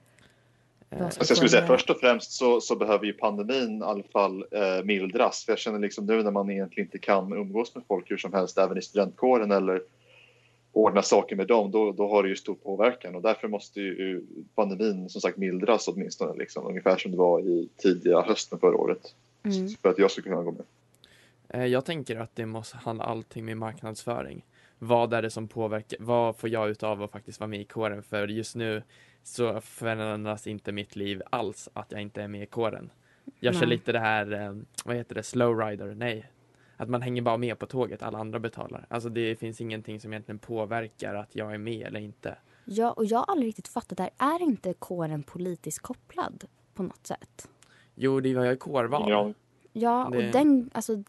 vad 0.90 1.00
ska 1.00 1.06
Alltså 1.06 1.32
jag 1.32 1.38
skulle 1.38 1.50
säga 1.50 1.68
först 1.68 1.90
och 1.90 2.00
främst 2.00 2.32
så, 2.32 2.62
så 2.62 2.76
behöver 2.76 3.06
ju 3.06 3.14
pandemin 3.14 3.82
i 3.82 3.84
alla 3.84 4.04
fall 4.04 4.46
eh, 4.52 4.84
mildras. 4.84 5.46
För 5.46 5.52
jag 5.52 5.60
känner 5.60 5.80
liksom 5.80 6.06
nu 6.06 6.24
när 6.24 6.32
man 6.32 6.50
egentligen 6.50 6.88
inte 6.88 6.98
kan 6.98 7.34
umgås 7.34 7.76
med 7.76 7.84
folk 7.88 8.12
hur 8.12 8.18
som 8.18 8.34
helst, 8.34 8.58
även 8.58 8.78
i 8.78 8.82
studentkåren 8.82 9.52
eller 9.52 9.82
ordna 10.74 11.02
saker 11.02 11.36
med 11.36 11.48
dem, 11.48 11.72
då, 11.72 11.92
då 11.92 12.08
har 12.10 12.24
det 12.24 12.30
ju 12.30 12.36
stor 12.36 12.56
påverkan 12.56 13.16
och 13.16 13.22
därför 13.22 13.48
måste 13.48 13.82
ju 13.82 14.26
pandemin 14.56 15.10
som 15.10 15.22
sagt 15.22 15.38
mildras 15.38 15.88
åtminstone, 15.88 16.38
liksom, 16.38 16.68
ungefär 16.68 16.98
som 16.98 17.12
det 17.12 17.18
var 17.18 17.40
i 17.40 17.70
tidiga 17.78 18.22
hösten 18.22 18.60
förra 18.60 18.78
året. 18.78 19.16
Mm. 19.44 19.68
För 19.82 19.90
att 19.90 19.98
jag 20.00 20.12
skulle 20.12 20.30
kunna 20.30 20.44
gå 20.44 20.52
med. 20.52 20.66
Eh, 21.50 21.66
Jag 21.66 21.86
tänker 21.86 22.16
att 22.20 22.36
det 22.36 22.46
måste 22.46 22.78
handla 22.78 23.04
allting 23.04 23.46
med 23.46 23.58
marknadsföring. 23.58 24.46
Vad 24.80 25.14
är 25.14 25.22
det 25.22 25.30
som 25.30 25.48
påverkar? 25.48 25.98
Vad 26.02 26.38
får 26.38 26.50
jag 26.50 26.70
ut 26.70 26.84
av 26.84 27.04
att 27.04 27.12
faktiskt 27.12 27.40
vara 27.40 27.48
med 27.48 27.62
i 27.62 27.66
kåren? 27.66 28.04
För 28.04 28.28
just 28.28 28.56
nu 28.56 28.84
så 29.24 29.62
förändras 29.62 30.48
inte 30.48 30.72
mitt 30.72 30.96
liv 30.96 31.22
alls 31.30 31.70
att 31.74 31.92
jag 31.92 32.02
inte 32.02 32.22
är 32.22 32.28
med 32.28 32.44
i 32.44 32.46
kåren. 32.46 32.90
Jag 33.40 33.54
kör 33.54 33.62
Nej. 33.62 33.70
lite 33.70 33.92
det 33.92 34.00
här, 34.00 34.32
eh, 34.32 34.56
vad 34.86 34.96
heter 34.96 35.16
det, 35.16 35.24
slow 35.24 35.60
rider? 35.60 35.96
Nej. 35.96 36.26
Att 36.78 36.90
man 36.90 37.02
hänger 37.02 37.22
bara 37.22 37.38
med 37.38 37.60
på 37.60 37.66
tåget, 37.66 38.04
alla 38.04 38.18
andra 38.18 38.40
betalar. 38.40 38.86
Alltså 38.90 39.10
det 39.10 39.36
finns 39.36 39.62
ingenting 39.62 40.00
som 40.00 40.14
egentligen 40.14 40.40
påverkar 40.40 41.16
att 41.16 41.36
jag 41.36 41.54
är 41.54 41.58
med 41.58 41.88
eller 41.88 42.00
inte. 42.00 42.38
Ja, 42.66 42.92
och 42.92 43.06
jag 43.06 43.18
har 43.20 43.26
aldrig 43.26 43.48
riktigt 43.48 43.68
fattat 43.68 43.98
det 43.98 44.04
här. 44.18 44.36
Är 44.36 44.42
inte 44.44 44.74
kåren 44.74 45.24
politiskt 45.24 45.80
kopplad 45.80 46.44
på 46.74 46.84
något 46.84 47.08
sätt? 47.08 47.48
Jo, 47.96 48.20
det 48.20 48.36
var 48.36 48.46
jag 48.46 48.54
i 48.54 48.58
kårval. 48.58 49.10
Ja. 49.10 49.34
Ja, 49.74 50.10
Det- 50.12 50.18
och 50.18 50.24
den, 50.34 50.70
alltså, 50.74 51.04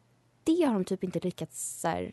det 0.44 0.62
har 0.62 0.73
de 0.75 0.85
typ 0.85 1.04
inte 1.04 1.21
lyckats 1.21 1.80
så 1.80 1.88
här, 1.88 2.12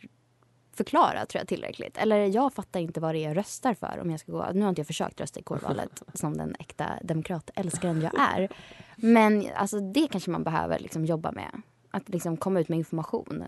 förklara 0.74 1.26
tror 1.26 1.40
jag 1.40 1.48
tillräckligt. 1.48 1.98
Eller 1.98 2.18
jag 2.26 2.54
fattar 2.54 2.80
inte 2.80 3.00
vad 3.00 3.16
det 3.16 3.20
är 3.20 3.28
jag 3.28 3.38
röstar 3.38 3.74
för 3.74 4.00
om 4.02 4.12
jag 4.12 4.20
ska 4.20 4.32
gå. 4.32 4.48
Nu 4.54 4.62
har 4.62 4.70
inte 4.70 4.80
jag 4.80 4.88
försökt 4.88 5.22
rösta 5.22 5.40
i 5.40 5.44
kårvalet 5.44 6.04
som 6.14 6.38
den 6.38 6.56
äkta 6.60 6.86
demokratälskaren 7.04 8.02
jag 8.02 8.14
är. 8.20 8.50
Men 8.96 9.46
alltså, 9.56 9.80
det 9.80 10.08
kanske 10.12 10.32
man 10.32 10.44
behöver 10.44 10.80
liksom, 10.80 11.06
jobba 11.06 11.32
med. 11.32 11.62
Att 11.92 12.10
liksom 12.10 12.38
komma 12.38 12.60
ut 12.60 12.70
med 12.70 12.78
information. 12.78 13.44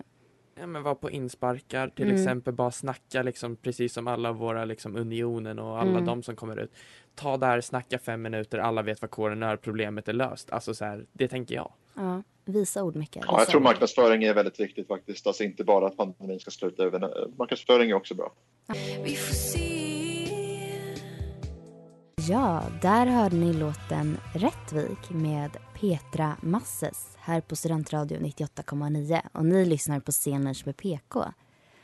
Ja, 0.59 0.67
men 0.67 0.83
vara 0.83 0.95
på 0.95 1.11
insparkar 1.11 1.87
till 1.87 2.05
Mm. 2.05 2.15
exempel, 2.17 2.53
bara 2.53 2.71
snacka 2.71 3.23
liksom 3.23 3.55
precis 3.55 3.93
som 3.93 4.07
alla 4.07 4.31
våra 4.31 4.65
liksom 4.65 4.95
unionen 4.95 5.59
och 5.59 5.79
alla 5.79 5.89
Mm. 5.91 6.05
de 6.05 6.23
som 6.23 6.35
kommer 6.35 6.59
ut. 6.59 6.71
Ta 7.15 7.37
där, 7.37 7.61
snacka 7.61 7.99
fem 7.99 8.21
minuter, 8.21 8.57
alla 8.57 8.81
vet 8.81 9.01
vad 9.01 9.11
kåren 9.11 9.43
är, 9.43 9.55
problemet 9.57 10.07
är 10.07 10.13
löst. 10.13 10.51
Alltså 10.51 10.73
så 10.73 10.85
här, 10.85 11.05
det 11.13 11.27
tänker 11.27 11.55
jag. 11.55 11.71
Ja, 11.95 12.23
visa 12.45 12.83
ord, 12.83 12.95
Micke. 12.95 13.15
Ja, 13.15 13.39
jag 13.39 13.47
tror 13.47 13.61
marknadsföring 13.61 14.23
är 14.23 14.33
väldigt 14.33 14.59
viktigt 14.59 14.87
faktiskt. 14.87 15.27
Alltså 15.27 15.43
inte 15.43 15.63
bara 15.63 15.87
att 15.87 15.97
pandemin 15.97 16.39
ska 16.39 16.51
sluta, 16.51 16.89
marknadsföring 17.37 17.89
är 17.89 17.93
också 17.93 18.15
bra. 18.15 18.33
Vi 19.03 19.15
får 19.15 19.33
se. 19.33 19.72
Ja, 22.29 22.63
där 22.81 23.05
hörde 23.05 23.35
ni 23.35 23.53
låten 23.53 24.17
Rättvik 24.33 25.09
med 25.09 25.57
Petra 25.73 26.37
Masses 26.41 27.17
här 27.19 27.41
på 27.41 27.55
Studentradio 27.55 28.17
98,9 28.19 29.21
och 29.31 29.45
ni 29.45 29.65
lyssnar 29.65 29.99
på 29.99 30.11
Scenlunch 30.11 30.63
med 30.65 30.77
PK. 30.77 31.25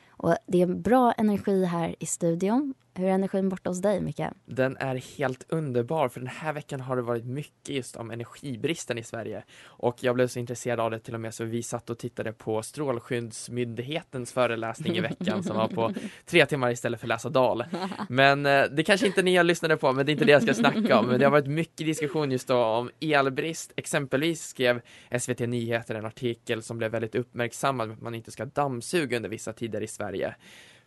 Och 0.09 0.35
det 0.47 0.61
är 0.61 0.65
bra 0.65 1.11
energi 1.11 1.65
här 1.65 1.95
i 1.99 2.05
studion. 2.05 2.73
Hur 2.93 3.07
är 3.07 3.11
energin 3.11 3.49
borta 3.49 3.69
hos 3.69 3.81
dig, 3.81 4.01
Micke? 4.01 4.21
Den 4.45 4.77
är 4.77 4.95
helt 5.17 5.45
underbar 5.49 6.09
för 6.09 6.19
den 6.19 6.29
här 6.29 6.53
veckan 6.53 6.79
har 6.79 6.95
det 6.95 7.01
varit 7.01 7.25
mycket 7.25 7.69
just 7.69 7.95
om 7.95 8.11
energibristen 8.11 8.97
i 8.97 9.03
Sverige. 9.03 9.43
Och 9.65 9.97
jag 10.03 10.15
blev 10.15 10.27
så 10.27 10.39
intresserad 10.39 10.79
av 10.79 10.91
det 10.91 10.99
till 10.99 11.13
och 11.13 11.19
med 11.19 11.33
så 11.33 11.43
vi 11.43 11.63
satt 11.63 11.89
och 11.89 11.97
tittade 11.97 12.33
på 12.33 12.63
Strålskyddsmyndighetens 12.63 14.33
föreläsning 14.33 14.97
i 14.97 14.99
veckan 14.99 15.43
som 15.43 15.57
var 15.57 15.67
på 15.67 15.93
tre 16.25 16.45
timmar 16.45 16.71
istället 16.71 16.99
för 16.99 17.07
läsa 17.07 17.29
dal. 17.29 17.63
Men 18.09 18.45
eh, 18.45 18.63
det 18.63 18.83
kanske 18.83 19.07
inte 19.07 19.21
ni 19.21 19.35
har 19.35 19.43
lyssnade 19.43 19.77
på, 19.77 19.93
men 19.93 20.05
det 20.05 20.09
är 20.09 20.13
inte 20.13 20.25
det 20.25 20.31
jag 20.31 20.43
ska 20.43 20.53
snacka 20.53 20.99
om. 20.99 21.05
Men 21.05 21.19
det 21.19 21.25
har 21.25 21.31
varit 21.31 21.47
mycket 21.47 21.85
diskussion 21.85 22.31
just 22.31 22.47
då 22.47 22.63
om 22.63 22.89
elbrist. 23.01 23.73
Exempelvis 23.75 24.41
skrev 24.41 24.81
SVT 25.19 25.39
Nyheter 25.39 25.95
en 25.95 26.05
artikel 26.05 26.63
som 26.63 26.77
blev 26.77 26.91
väldigt 26.91 27.15
uppmärksammad 27.15 27.87
med 27.87 27.95
att 27.95 28.01
man 28.01 28.15
inte 28.15 28.31
ska 28.31 28.45
dammsuga 28.45 29.17
under 29.17 29.29
vissa 29.29 29.53
tider 29.53 29.81
i 29.81 29.87
Sverige. 29.87 30.35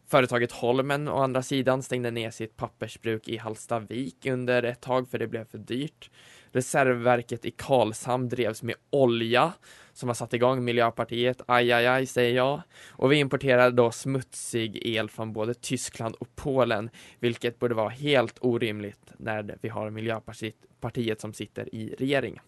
Företaget 0.08 0.52
Holmen 0.52 1.08
å 1.08 1.18
andra 1.22 1.42
sidan 1.42 1.82
stängde 1.82 2.10
ner 2.10 2.30
sitt 2.30 2.56
pappersbruk 2.56 3.28
i 3.28 3.36
Hallstavik 3.36 4.26
under 4.26 4.62
ett 4.62 4.80
tag 4.80 5.08
för 5.08 5.18
det 5.18 5.26
blev 5.26 5.44
för 5.44 5.58
dyrt. 5.58 6.10
Reservverket 6.52 7.44
i 7.44 7.50
Karlshamn 7.50 8.28
drevs 8.28 8.62
med 8.62 8.74
olja 8.90 9.52
som 9.92 10.08
har 10.08 10.14
satt 10.14 10.34
igång 10.34 10.64
Miljöpartiet. 10.64 11.40
Aj, 11.46 11.72
aj, 11.72 11.86
aj, 11.86 12.06
säger 12.06 12.36
jag. 12.36 12.62
Och 12.90 13.12
vi 13.12 13.16
importerar 13.16 13.70
då 13.70 13.90
smutsig 13.90 14.86
el 14.86 15.10
från 15.10 15.32
både 15.32 15.54
Tyskland 15.54 16.14
och 16.14 16.36
Polen, 16.36 16.90
vilket 17.20 17.58
borde 17.58 17.74
vara 17.74 17.88
helt 17.88 18.38
orimligt 18.40 19.12
när 19.16 19.58
vi 19.60 19.68
har 19.68 19.90
Miljöpartiet 19.90 21.20
som 21.20 21.32
sitter 21.32 21.74
i 21.74 21.94
regeringen. 21.98 22.42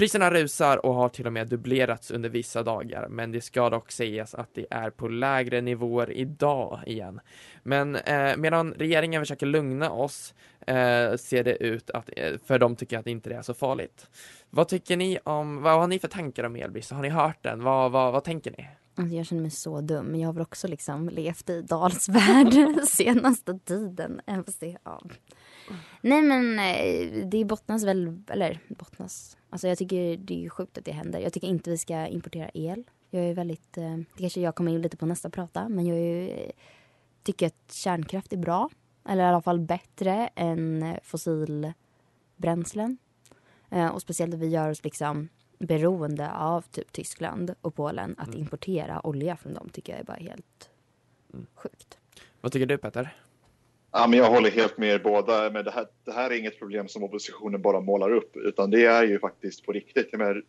Priserna 0.00 0.30
rusar 0.30 0.86
och 0.86 0.94
har 0.94 1.08
till 1.08 1.26
och 1.26 1.32
med 1.32 1.48
dubblerats 1.48 2.10
under 2.10 2.28
vissa 2.28 2.62
dagar, 2.62 3.08
men 3.08 3.32
det 3.32 3.40
ska 3.40 3.70
dock 3.70 3.92
sägas 3.92 4.34
att 4.34 4.54
det 4.54 4.66
är 4.70 4.90
på 4.90 5.08
lägre 5.08 5.60
nivåer 5.60 6.10
idag 6.10 6.80
igen. 6.86 7.20
Men 7.62 7.96
eh, 7.96 8.36
medan 8.36 8.72
regeringen 8.72 9.22
försöker 9.22 9.46
lugna 9.46 9.90
oss 9.90 10.34
eh, 10.66 11.16
ser 11.16 11.44
det 11.44 11.56
ut 11.62 11.90
att, 11.90 12.10
eh, 12.16 12.32
för 12.44 12.58
de 12.58 12.76
tycker 12.76 12.98
att 12.98 13.06
inte 13.06 13.28
det 13.28 13.36
är 13.36 13.42
så 13.42 13.54
farligt. 13.54 14.06
Vad 14.50 14.68
tycker 14.68 14.96
ni 14.96 15.18
om, 15.24 15.62
vad 15.62 15.80
har 15.80 15.86
ni 15.86 15.98
för 15.98 16.08
tankar 16.08 16.44
om 16.44 16.56
elbrist? 16.56 16.90
Har 16.90 17.02
ni 17.02 17.08
hört 17.08 17.42
den? 17.42 17.62
Vad, 17.62 17.92
vad, 17.92 18.12
vad 18.12 18.24
tänker 18.24 18.50
ni? 18.50 18.68
Alltså, 18.94 19.16
jag 19.16 19.26
känner 19.26 19.42
mig 19.42 19.50
så 19.50 19.80
dum, 19.80 20.06
men 20.06 20.20
jag 20.20 20.28
har 20.28 20.32
väl 20.32 20.42
också 20.42 20.68
liksom 20.68 21.08
levt 21.08 21.50
i 21.50 21.62
Dals 21.62 22.08
värld 22.08 22.84
senaste 22.86 23.58
tiden. 23.58 24.20
Jag 24.26 24.44
får 24.44 24.52
se, 24.52 24.76
ja. 24.84 25.02
Nej 26.00 26.22
men 26.22 26.58
eh, 26.58 27.26
det 27.26 27.44
bottnas 27.44 27.84
väl, 27.84 28.22
eller 28.28 28.58
bottnas. 28.68 29.36
Alltså 29.50 29.68
jag 29.68 29.78
tycker 29.78 30.16
det 30.16 30.34
är 30.34 30.38
ju 30.38 30.50
sjukt 30.50 30.78
att 30.78 30.84
det 30.84 30.92
händer. 30.92 31.20
Jag 31.20 31.32
tycker 31.32 31.48
inte 31.48 31.70
vi 31.70 31.78
ska 31.78 32.06
importera 32.06 32.50
el. 32.54 32.84
Jag 33.10 33.24
är 33.24 33.34
väldigt, 33.34 33.78
eh, 33.78 33.96
det 33.96 34.18
kanske 34.20 34.40
jag 34.40 34.54
kommer 34.54 34.72
in 34.72 34.82
lite 34.82 34.96
på 34.96 35.06
nästa 35.06 35.30
prata, 35.30 35.68
men 35.68 35.86
jag 35.86 35.98
är 35.98 36.38
eh, 36.44 36.50
tycker 37.22 37.46
att 37.46 37.72
kärnkraft 37.72 38.32
är 38.32 38.36
bra. 38.36 38.68
Eller 39.08 39.22
i 39.24 39.26
alla 39.26 39.42
fall 39.42 39.60
bättre 39.60 40.30
än 40.34 40.96
fossilbränslen. 41.02 42.98
Och 43.92 44.02
speciellt 44.02 44.34
att 44.34 44.40
vi 44.40 44.48
gör 44.48 44.70
oss 44.70 44.84
liksom 44.84 45.28
beroende 45.58 46.30
av 46.32 46.62
typ 46.62 46.92
Tyskland 46.92 47.54
och 47.60 47.74
Polen. 47.74 48.14
Att 48.18 48.28
Mm. 48.28 48.40
importera 48.40 49.06
olja 49.06 49.36
från 49.36 49.54
dem 49.54 49.68
tycker 49.72 49.92
jag 49.92 50.00
är 50.00 50.04
bara 50.04 50.16
helt 50.16 50.70
Mm. 51.32 51.46
sjukt. 51.54 51.98
Vad 52.40 52.52
tycker 52.52 52.66
du 52.66 52.78
Petter? 52.78 53.16
Ja, 53.92 54.06
men 54.06 54.18
jag 54.18 54.30
håller 54.30 54.50
helt 54.50 54.78
med 54.78 54.94
er 54.94 54.98
båda. 54.98 55.50
Men 55.50 55.64
det, 55.64 55.70
här, 55.70 55.86
det 56.04 56.12
här 56.12 56.30
är 56.30 56.34
inget 56.34 56.58
problem 56.58 56.88
som 56.88 57.04
oppositionen 57.04 57.62
bara 57.62 57.80
målar 57.80 58.12
upp, 58.12 58.36
utan 58.36 58.70
det 58.70 58.84
är 58.84 59.04
ju 59.04 59.18
faktiskt 59.18 59.66
på 59.66 59.72
riktigt. 59.72 60.12
Menar, 60.12 60.42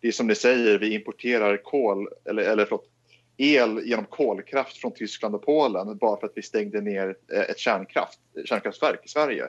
det 0.00 0.08
är 0.08 0.12
som 0.12 0.26
ni 0.26 0.34
säger, 0.34 0.78
vi 0.78 0.94
importerar 0.94 1.56
kol, 1.56 2.08
eller, 2.24 2.42
eller 2.42 2.64
förlåt, 2.64 2.88
el 3.36 3.80
genom 3.84 4.04
kolkraft 4.04 4.76
från 4.76 4.92
Tyskland 4.92 5.34
och 5.34 5.42
Polen 5.42 5.96
bara 5.96 6.20
för 6.20 6.26
att 6.26 6.32
vi 6.34 6.42
stängde 6.42 6.80
ner 6.80 7.16
eh, 7.32 7.40
ett 7.40 7.58
kärnkraft, 7.58 8.18
kärnkraftverk 8.44 9.00
i 9.04 9.08
Sverige. 9.08 9.48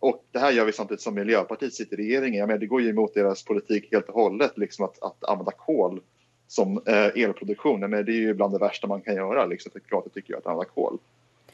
Och 0.00 0.24
det 0.32 0.38
här 0.38 0.52
gör 0.52 0.64
vi 0.64 0.72
samtidigt 0.72 1.00
som 1.00 1.14
Miljöpartiet 1.14 1.74
sitter 1.74 2.00
i 2.00 2.02
regeringen. 2.02 2.38
Jag 2.38 2.46
menar, 2.46 2.60
det 2.60 2.66
går 2.66 2.82
ju 2.82 2.88
emot 2.88 3.14
deras 3.14 3.44
politik 3.44 3.88
helt 3.92 4.08
och 4.08 4.14
hållet, 4.14 4.58
liksom 4.58 4.84
att, 4.84 5.02
att 5.02 5.24
använda 5.24 5.52
kol 5.52 6.00
som 6.46 6.82
eh, 6.86 7.22
elproduktion. 7.24 7.80
Men 7.80 7.90
det 7.90 8.12
är 8.12 8.20
ju 8.20 8.34
bland 8.34 8.52
det 8.52 8.58
värsta 8.58 8.86
man 8.86 9.00
kan 9.00 9.14
göra, 9.14 9.46
liksom, 9.46 9.72
för 9.72 9.80
klart 9.80 10.14
tycker 10.14 10.32
jag, 10.32 10.38
att 10.38 10.46
använda 10.46 10.70
kol. 10.74 10.98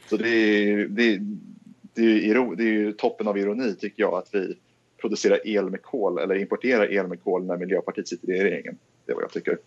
Så 0.09 0.17
det 0.17 0.29
är, 0.29 0.87
det, 0.89 1.03
är, 1.15 1.21
det, 1.95 2.03
är, 2.31 2.57
det 2.57 2.63
är 2.63 2.73
ju 2.73 2.93
toppen 2.93 3.29
av 3.29 3.39
ironi 3.39 3.75
tycker 3.75 4.03
jag 4.03 4.15
att 4.15 4.29
vi 4.35 4.57
producerar 5.01 5.47
el 5.49 5.71
med 5.71 5.83
kol 5.83 6.19
eller 6.19 6.35
importerar 6.35 6.93
el 6.93 7.07
med 7.07 7.23
kol 7.25 7.45
när 7.47 7.57
Miljöpartiet 7.57 8.09
sitter 8.09 8.33
i 8.33 8.45
regeringen. 8.45 8.79
Det 9.07 9.13
är 9.13 9.15
vad 9.17 9.25
jag 9.25 9.33
tycker. 9.33 9.59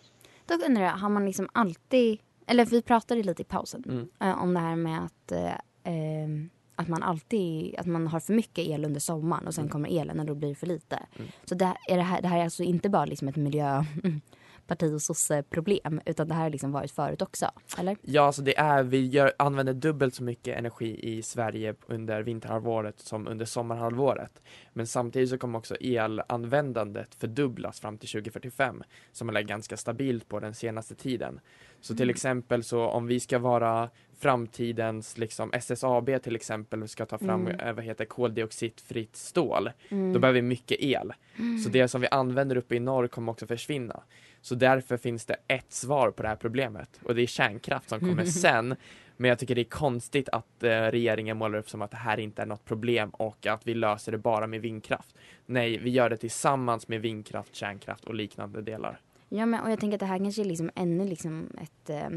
Då 0.46 0.54
undrar 0.66 0.82
jag, 0.84 0.90
har 0.92 1.08
man 1.08 1.26
liksom 1.26 1.48
alltid... 1.52 2.18
Eller 2.46 2.64
vi 2.66 2.82
pratade 2.82 3.22
lite 3.22 3.42
i 3.42 3.44
pausen 3.44 3.84
Mm. 3.88 4.08
eh, 4.20 4.42
om 4.42 4.54
det 4.54 4.60
här 4.60 4.76
med 4.76 5.04
att, 5.04 5.32
eh, 5.32 5.46
eh, 5.94 6.28
att 6.76 6.88
man 6.88 7.02
alltid 7.02 7.74
att 7.78 7.86
man 7.86 8.06
har 8.06 8.20
för 8.20 8.32
mycket 8.34 8.66
el 8.66 8.84
under 8.84 9.00
sommaren 9.00 9.46
och 9.46 9.54
sen 9.54 9.62
Mm. 9.64 9.72
kommer 9.72 10.00
elen 10.00 10.20
och 10.20 10.26
då 10.26 10.34
blir 10.34 10.48
det 10.48 10.54
för 10.54 10.66
lite. 10.66 10.96
Mm. 11.18 11.28
Så 11.44 11.54
det, 11.54 11.74
är 11.88 11.96
det, 11.96 12.02
här, 12.02 12.22
det 12.22 12.28
här 12.28 12.38
är 12.38 12.44
alltså 12.44 12.62
inte 12.62 12.88
bara 12.88 13.04
liksom 13.04 13.28
ett 13.28 13.36
parti 14.68 14.94
och 14.94 15.02
sosse-problem 15.02 16.00
utan 16.06 16.28
det 16.28 16.34
här 16.34 16.42
har 16.42 16.50
liksom 16.50 16.72
varit 16.72 16.90
förut 16.90 17.22
också, 17.22 17.50
eller? 17.78 17.96
Ja, 18.02 18.22
alltså 18.22 18.42
det 18.42 18.58
är, 18.58 18.82
vi 18.82 19.06
gör, 19.06 19.32
använder 19.38 19.74
dubbelt 19.74 20.14
så 20.14 20.22
mycket 20.22 20.58
energi 20.58 21.00
i 21.16 21.22
Sverige 21.22 21.74
under 21.86 22.22
vinterhalvåret 22.22 22.98
som 23.00 23.28
under 23.28 23.44
sommarhalvåret. 23.44 24.42
Men 24.72 24.86
samtidigt 24.86 25.30
så 25.30 25.38
kommer 25.38 25.58
också 25.58 25.76
elanvändandet 25.80 27.14
fördubblas 27.14 27.80
fram 27.80 27.98
till 27.98 28.08
2045 28.08 28.82
som 29.12 29.28
är 29.28 29.40
ganska 29.42 29.76
stabilt 29.76 30.28
på 30.28 30.40
den 30.40 30.54
senaste 30.54 30.94
tiden. 30.94 31.40
Så 31.80 31.94
till 31.94 32.02
Mm. 32.02 32.10
exempel 32.14 32.64
så 32.64 32.80
om 32.86 33.06
vi 33.06 33.20
ska 33.20 33.38
vara 33.38 33.90
framtidens 34.18 35.18
liksom 35.18 35.52
SSAB 35.52 36.22
till 36.22 36.36
exempel 36.36 36.88
ska 36.88 37.06
ta 37.06 37.18
fram 37.18 37.46
Mm. 37.46 37.60
eh, 37.60 37.72
vad 37.72 37.84
heter 37.84 38.04
koldioxidfritt 38.04 39.16
stål. 39.16 39.70
Mm. 39.88 40.12
Då 40.12 40.18
behöver 40.18 40.40
vi 40.40 40.46
mycket 40.48 40.80
el. 40.80 41.12
Mm. 41.38 41.58
Så 41.58 41.68
det 41.68 41.88
som 41.88 42.00
vi 42.00 42.08
använder 42.08 42.56
uppe 42.56 42.74
i 42.76 42.80
norr 42.80 43.06
kommer 43.08 43.32
också 43.32 43.46
försvinna. 43.46 44.02
Så 44.40 44.54
därför 44.54 44.96
finns 44.96 45.24
det 45.24 45.36
ett 45.48 45.72
svar 45.72 46.10
på 46.10 46.22
det 46.22 46.28
här 46.28 46.36
problemet 46.36 47.00
och 47.04 47.14
det 47.14 47.22
är 47.22 47.26
kärnkraft 47.26 47.88
som 47.88 48.00
kommer 48.00 48.24
sen. 48.42 48.76
Men 49.16 49.28
jag 49.28 49.38
tycker 49.38 49.54
det 49.54 49.60
är 49.60 49.64
konstigt 49.64 50.28
att 50.28 50.62
eh, 50.62 50.68
regeringen 50.70 51.36
målar 51.36 51.58
upp 51.58 51.70
som 51.70 51.82
att 51.82 51.90
det 51.90 51.96
här 51.96 52.20
inte 52.20 52.42
är 52.42 52.46
något 52.46 52.64
problem 52.64 53.10
och 53.10 53.46
att 53.46 53.66
vi 53.66 53.74
löser 53.74 54.12
det 54.12 54.18
bara 54.18 54.46
med 54.46 54.60
vindkraft. 54.60 55.16
Nej, 55.46 55.78
vi 55.78 55.90
gör 55.90 56.10
det 56.10 56.16
tillsammans 56.16 56.88
med 56.88 57.00
vindkraft, 57.00 57.54
kärnkraft 57.54 58.04
och 58.04 58.14
liknande 58.14 58.62
delar. 58.62 59.00
Ja, 59.28 59.46
men 59.46 59.60
och 59.60 59.70
jag 59.70 59.80
tänker 59.80 59.96
att 59.96 60.00
det 60.00 60.06
här 60.06 60.18
kanske 60.18 60.42
är 60.42 60.44
liksom 60.44 60.70
ännu 60.74 61.04
liksom 61.04 61.48
ett... 61.62 61.90
Eh, 61.90 62.08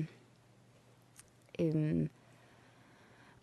um, 1.67 2.09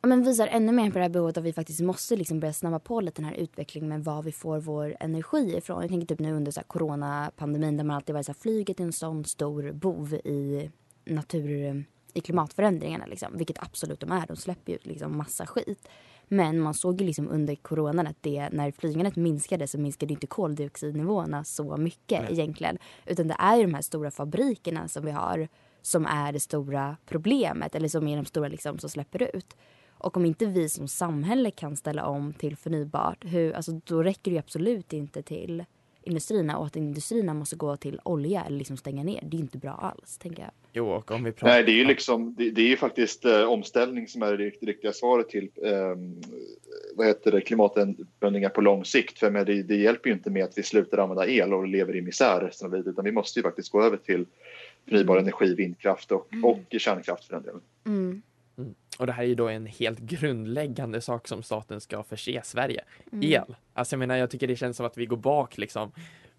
men 0.09 0.23
visar 0.23 0.47
ännu 0.47 0.73
mer 0.73 0.91
på 0.91 0.99
det 0.99 1.05
här 1.05 1.09
behovet 1.09 1.37
att 1.37 1.45
vi 1.45 1.53
faktiskt 1.53 1.81
måste 1.81 2.17
liksom 2.17 2.41
börja 2.41 2.53
snabba 2.53 2.79
på 2.79 3.01
lite 3.01 3.23
den 3.23 3.31
här 3.31 3.37
utvecklingen 3.37 3.89
med 3.89 4.05
var 4.05 4.23
vi 4.23 4.33
får 4.33 4.61
vår 4.61 4.97
energi 5.01 5.57
ifrån. 5.57 5.81
Jag 5.81 5.91
tänker 5.91 6.07
typ 6.07 6.19
nu 6.19 6.33
under 6.33 6.53
så 6.53 6.61
här 6.61 6.67
coronapandemin 6.67 7.77
där 7.77 7.85
man 7.85 7.97
alltid 7.97 8.15
varit 8.15 8.27
så 8.27 8.33
här, 8.33 8.41
flyget 8.41 8.81
är 8.81 8.85
en 8.85 8.93
sån 8.93 9.25
stor 9.25 9.73
bov 9.73 10.15
i 10.15 10.71
natur 11.05 11.85
i 12.15 12.21
klimatförändringarna 12.21 13.07
liksom, 13.07 13.37
vilket 13.37 13.63
absolut 13.63 14.01
de 14.01 14.13
är. 14.13 14.27
De 14.27 14.37
släpper 14.37 14.73
ju 14.73 14.79
liksom 14.83 15.17
massa 15.17 15.47
skit. 15.47 15.89
Men 16.29 16.61
man 16.61 16.75
såg 16.75 17.01
ju 17.01 17.07
liksom 17.07 17.29
under 17.29 17.55
coronan 17.55 18.07
att 18.07 18.23
det, 18.23 18.49
när 18.53 18.71
flygandet 18.71 19.17
minskade 19.17 19.67
så 19.67 19.79
minskade 19.79 20.13
inte 20.13 20.27
koldioxidnivåerna 20.27 21.45
så 21.45 21.77
mycket 21.77 22.23
Nej. 22.23 22.33
egentligen. 22.33 22.79
Utan 23.07 23.29
det 23.29 23.37
är 23.39 23.57
ju 23.57 23.63
de 23.63 23.75
här 23.75 23.83
stora 23.83 24.11
fabrikerna 24.11 24.89
som 24.89 25.05
vi 25.05 25.11
har 25.11 25.49
som 25.83 26.07
är 26.07 26.33
det 26.33 26.41
stora 26.41 26.97
problemet 27.07 27.75
eller 27.75 27.89
som 27.89 28.09
är 28.09 28.17
de 28.17 28.25
stora 28.25 28.49
liksom 28.49 28.79
som 28.79 28.91
släpper 28.91 29.37
ut. 29.37 29.57
Och 29.99 30.17
om 30.17 30.25
inte 30.25 30.47
vi 30.47 30.69
som 30.69 30.89
samhälle 30.89 31.51
kan 31.51 31.77
ställa 31.77 32.07
om 32.07 32.33
till 32.33 32.57
förnybart, 32.57 33.25
hur, 33.25 33.53
alltså, 33.53 33.81
då 33.85 34.03
räcker 34.03 34.31
det 34.31 34.35
ju 34.35 34.39
absolut 34.39 34.93
inte 34.93 35.23
till 35.23 35.65
industrierna 36.03 36.59
och 36.59 36.67
att 36.67 36.77
industrierna 36.77 37.35
måste 37.35 37.57
gå 37.57 37.77
till 37.77 38.01
olja 38.03 38.45
eller 38.45 38.59
liksom 38.59 38.77
stänga 38.77 39.03
ner. 39.05 39.21
Det 39.27 39.37
är 39.37 39.41
inte 39.41 39.59
bra 39.59 39.71
alls, 39.73 40.19
tänker 40.19 40.43
jag. 40.43 40.51
Jo, 40.73 40.87
och 40.89 41.11
om 41.11 41.25
vi 41.25 41.33
pratar... 41.33 41.49
Nej, 41.55 41.65
det 41.65 41.73
är 41.73 41.77
ju 41.77 41.85
liksom, 41.85 42.35
det, 42.39 42.51
det 42.51 42.63
är 42.63 42.69
ju 42.69 42.77
faktiskt 42.77 43.25
eh, 43.25 43.43
omställning 43.43 44.09
som 44.09 44.23
är 44.23 44.37
det 44.37 44.45
rikt- 44.45 44.63
riktiga 44.63 44.93
svaret 44.93 45.29
till 45.29 45.51
eh, 45.63 45.97
vad 46.95 47.07
heter 47.07 47.33
det, 47.33 47.41
klimatändringar 47.41 48.49
på 48.49 48.61
lång 48.61 48.85
sikt. 48.85 49.19
För 49.19 49.31
med 49.31 49.47
det, 49.47 49.63
det 49.63 49.77
hjälper 49.77 50.09
ju 50.11 50.15
inte 50.17 50.31
med 50.31 50.45
att 50.45 50.59
vi 50.59 50.63
slutar 50.63 50.99
använda 50.99 51.27
el 51.27 51.55
och 51.55 51.67
lever 51.69 51.97
i 51.97 52.03
misär 52.03 52.41
resten 52.41 52.67
av 52.67 52.73
livet, 52.73 52.87
utan 52.87 53.05
vi 53.05 53.13
måste 53.13 53.39
ju 53.39 53.43
faktiskt 53.43 53.73
gå 53.73 53.83
över 53.83 53.97
till 53.97 54.27
förnybar 54.85 55.15
Mm. 55.15 55.25
energi, 55.25 55.55
vindkraft 55.55 56.13
och, 56.13 56.29
och 56.45 56.81
kärnkraft 56.81 57.25
för 57.25 57.35
den 57.35 57.43
delen. 57.43 57.61
Mm. 57.87 58.23
Mm. 58.99 59.01
Och 59.01 59.07
det 59.07 59.13
här 59.13 59.23
är 59.23 59.27
ju 59.27 59.35
då 59.35 59.49
en 59.49 59.67
helt 59.67 59.99
grundläggande 59.99 61.01
sak 61.01 61.29
som 61.29 61.43
staten 61.43 61.81
ska 61.81 62.03
förse 62.03 62.41
Sverige. 62.45 62.85
Mm. 63.13 63.33
El. 63.33 63.57
Alltså 63.75 63.95
jag 63.95 63.99
menar, 63.99 64.17
jag 64.17 64.31
tycker 64.31 64.47
det 64.47 64.57
känns 64.57 64.77
som 64.77 64.87
att 64.87 64.97
vi 64.99 65.07
går 65.07 65.17
bak 65.17 65.59
liksom 65.59 65.93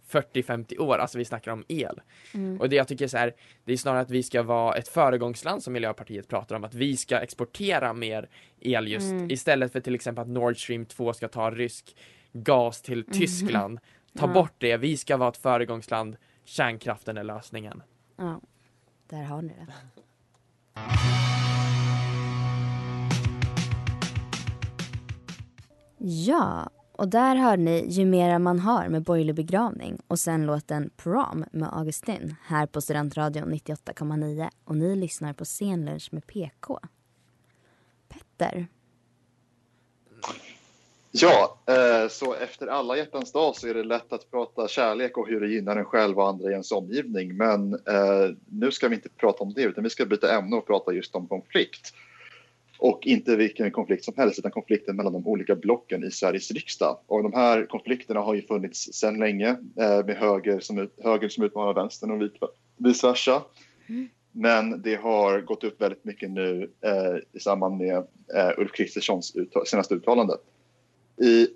40-50 0.09 0.79
år, 0.79 0.97
alltså 0.97 1.17
vi 1.17 1.25
snackar 1.25 1.51
om 1.51 1.63
el. 1.67 2.01
Mm. 2.33 2.59
Och 2.59 2.69
det 2.69 2.75
jag 2.75 2.87
tycker 2.87 3.07
så 3.07 3.17
här, 3.17 3.33
det 3.65 3.73
är 3.73 3.77
snarare 3.77 4.01
att 4.01 4.09
vi 4.11 4.23
ska 4.23 4.43
vara 4.43 4.75
ett 4.75 4.87
föregångsland 4.87 5.63
som 5.63 5.73
Miljöpartiet 5.73 6.27
pratar 6.27 6.55
om, 6.55 6.63
att 6.63 6.73
vi 6.73 6.97
ska 6.97 7.17
exportera 7.19 7.93
mer 7.93 8.29
el 8.59 8.87
just 8.87 9.11
Mm. 9.11 9.31
istället 9.31 9.71
för 9.71 9.79
till 9.79 9.95
exempel 9.95 10.21
att 10.21 10.27
Nord 10.27 10.63
Stream 10.63 10.85
2 10.85 11.13
ska 11.13 11.27
ta 11.27 11.51
rysk 11.51 11.95
gas 12.33 12.81
till 12.81 12.99
Mhm. 13.07 13.13
Tyskland. 13.13 13.79
Ta 14.17 14.25
Ja. 14.27 14.33
bort 14.33 14.53
det, 14.57 14.77
vi 14.77 14.97
ska 14.97 15.17
vara 15.17 15.29
ett 15.29 15.37
föregångsland. 15.37 16.17
Kärnkraften 16.45 17.17
är 17.17 17.23
lösningen. 17.23 17.83
Ja, 18.17 18.41
där 19.09 19.23
har 19.23 19.41
ni 19.41 19.53
det. 19.53 19.67
Ja, 26.01 26.70
och 26.91 27.08
där 27.08 27.36
hörde 27.36 27.63
ni 27.63 27.86
Ju 27.89 28.06
mera 28.06 28.39
man 28.39 28.60
har 28.60 28.88
med 28.88 29.03
Borgerlig 29.03 29.36
begravning 29.36 30.00
och 30.08 30.20
sen 30.20 30.46
låten 30.46 30.89
Prom 30.98 31.46
med 31.51 31.77
Augustin 31.77 32.36
här 32.44 32.65
på 32.65 32.82
Studentradion 32.82 33.53
98,9 33.53 34.50
och 34.65 34.75
ni 34.75 34.96
lyssnar 34.96 35.34
på 35.34 35.46
Scenlunch 35.46 36.10
med 36.12 36.27
PK. 36.27 36.79
Petter, 38.08 38.68
Ja, 41.12 41.58
eh, 41.65 42.10
så 42.10 42.34
efter 42.34 42.68
alla 42.68 42.98
hjärtans 42.98 43.31
dag 43.31 43.55
så 43.55 43.68
är 43.68 43.74
det 43.74 43.83
lätt 43.83 44.14
att 44.14 44.31
prata 44.31 44.68
kärlek 44.68 45.18
och 45.18 45.27
hur 45.27 45.42
det 45.42 45.48
gynnar 45.48 45.75
en 45.75 45.85
själv 45.85 46.20
och 46.20 46.27
andra 46.27 46.50
i 46.50 46.51
ens 46.51 46.72
omgivning. 46.72 47.38
Men 47.38 47.74
eh, 47.74 48.35
nu 48.46 48.72
ska 48.72 48.88
vi 48.88 48.96
inte 48.96 49.09
prata 49.09 49.44
om 49.44 49.53
det, 49.53 49.62
utan 49.62 49.83
vi 49.83 49.90
ska 49.90 50.05
byta 50.05 50.38
ämne 50.38 50.55
och 50.55 50.68
prata 50.68 50.94
just 50.94 51.16
om 51.16 51.27
konflikt. 51.27 51.94
Och 52.81 53.07
inte 53.07 53.35
vilken 53.35 53.72
konflikt 53.72 54.03
som 54.05 54.13
helst, 54.18 54.39
utan 54.39 54.51
konflikten 54.51 54.96
mellan 54.96 55.13
de 55.13 55.27
olika 55.27 55.55
blocken 55.55 56.03
i 56.03 56.11
Sveriges 56.11 56.51
riksdag. 56.51 57.00
Och 57.07 57.24
de 57.24 57.33
här 57.33 57.65
konflikterna 57.65 58.20
har 58.20 58.33
ju 58.33 58.42
funnits 58.42 58.94
sedan 58.94 59.20
länge 59.20 59.50
eh, 59.50 60.05
med 60.05 60.18
höger 60.18 60.59
som, 60.59 60.79
ut, 60.79 60.94
höger 61.03 61.29
som 61.29 61.44
utmanar 61.44 61.74
vänstern 61.74 62.11
och 62.11 62.22
vice- 62.77 63.07
versa. 63.07 63.42
Men 64.31 64.81
det 64.81 64.96
har 64.96 65.42
gått 65.42 65.63
upp 65.63 65.81
väldigt 65.81 66.05
mycket 66.05 66.31
nu 66.31 66.72
eh, 66.81 67.15
i 67.33 67.39
samband 67.39 67.77
med 67.77 67.98
eh, 68.35 68.50
Ulf 68.57 68.72
Kristerssons 68.72 69.35
uttal- 69.35 69.65
senaste 69.65 69.96
uttalande. 69.96 70.37
I 71.22 71.48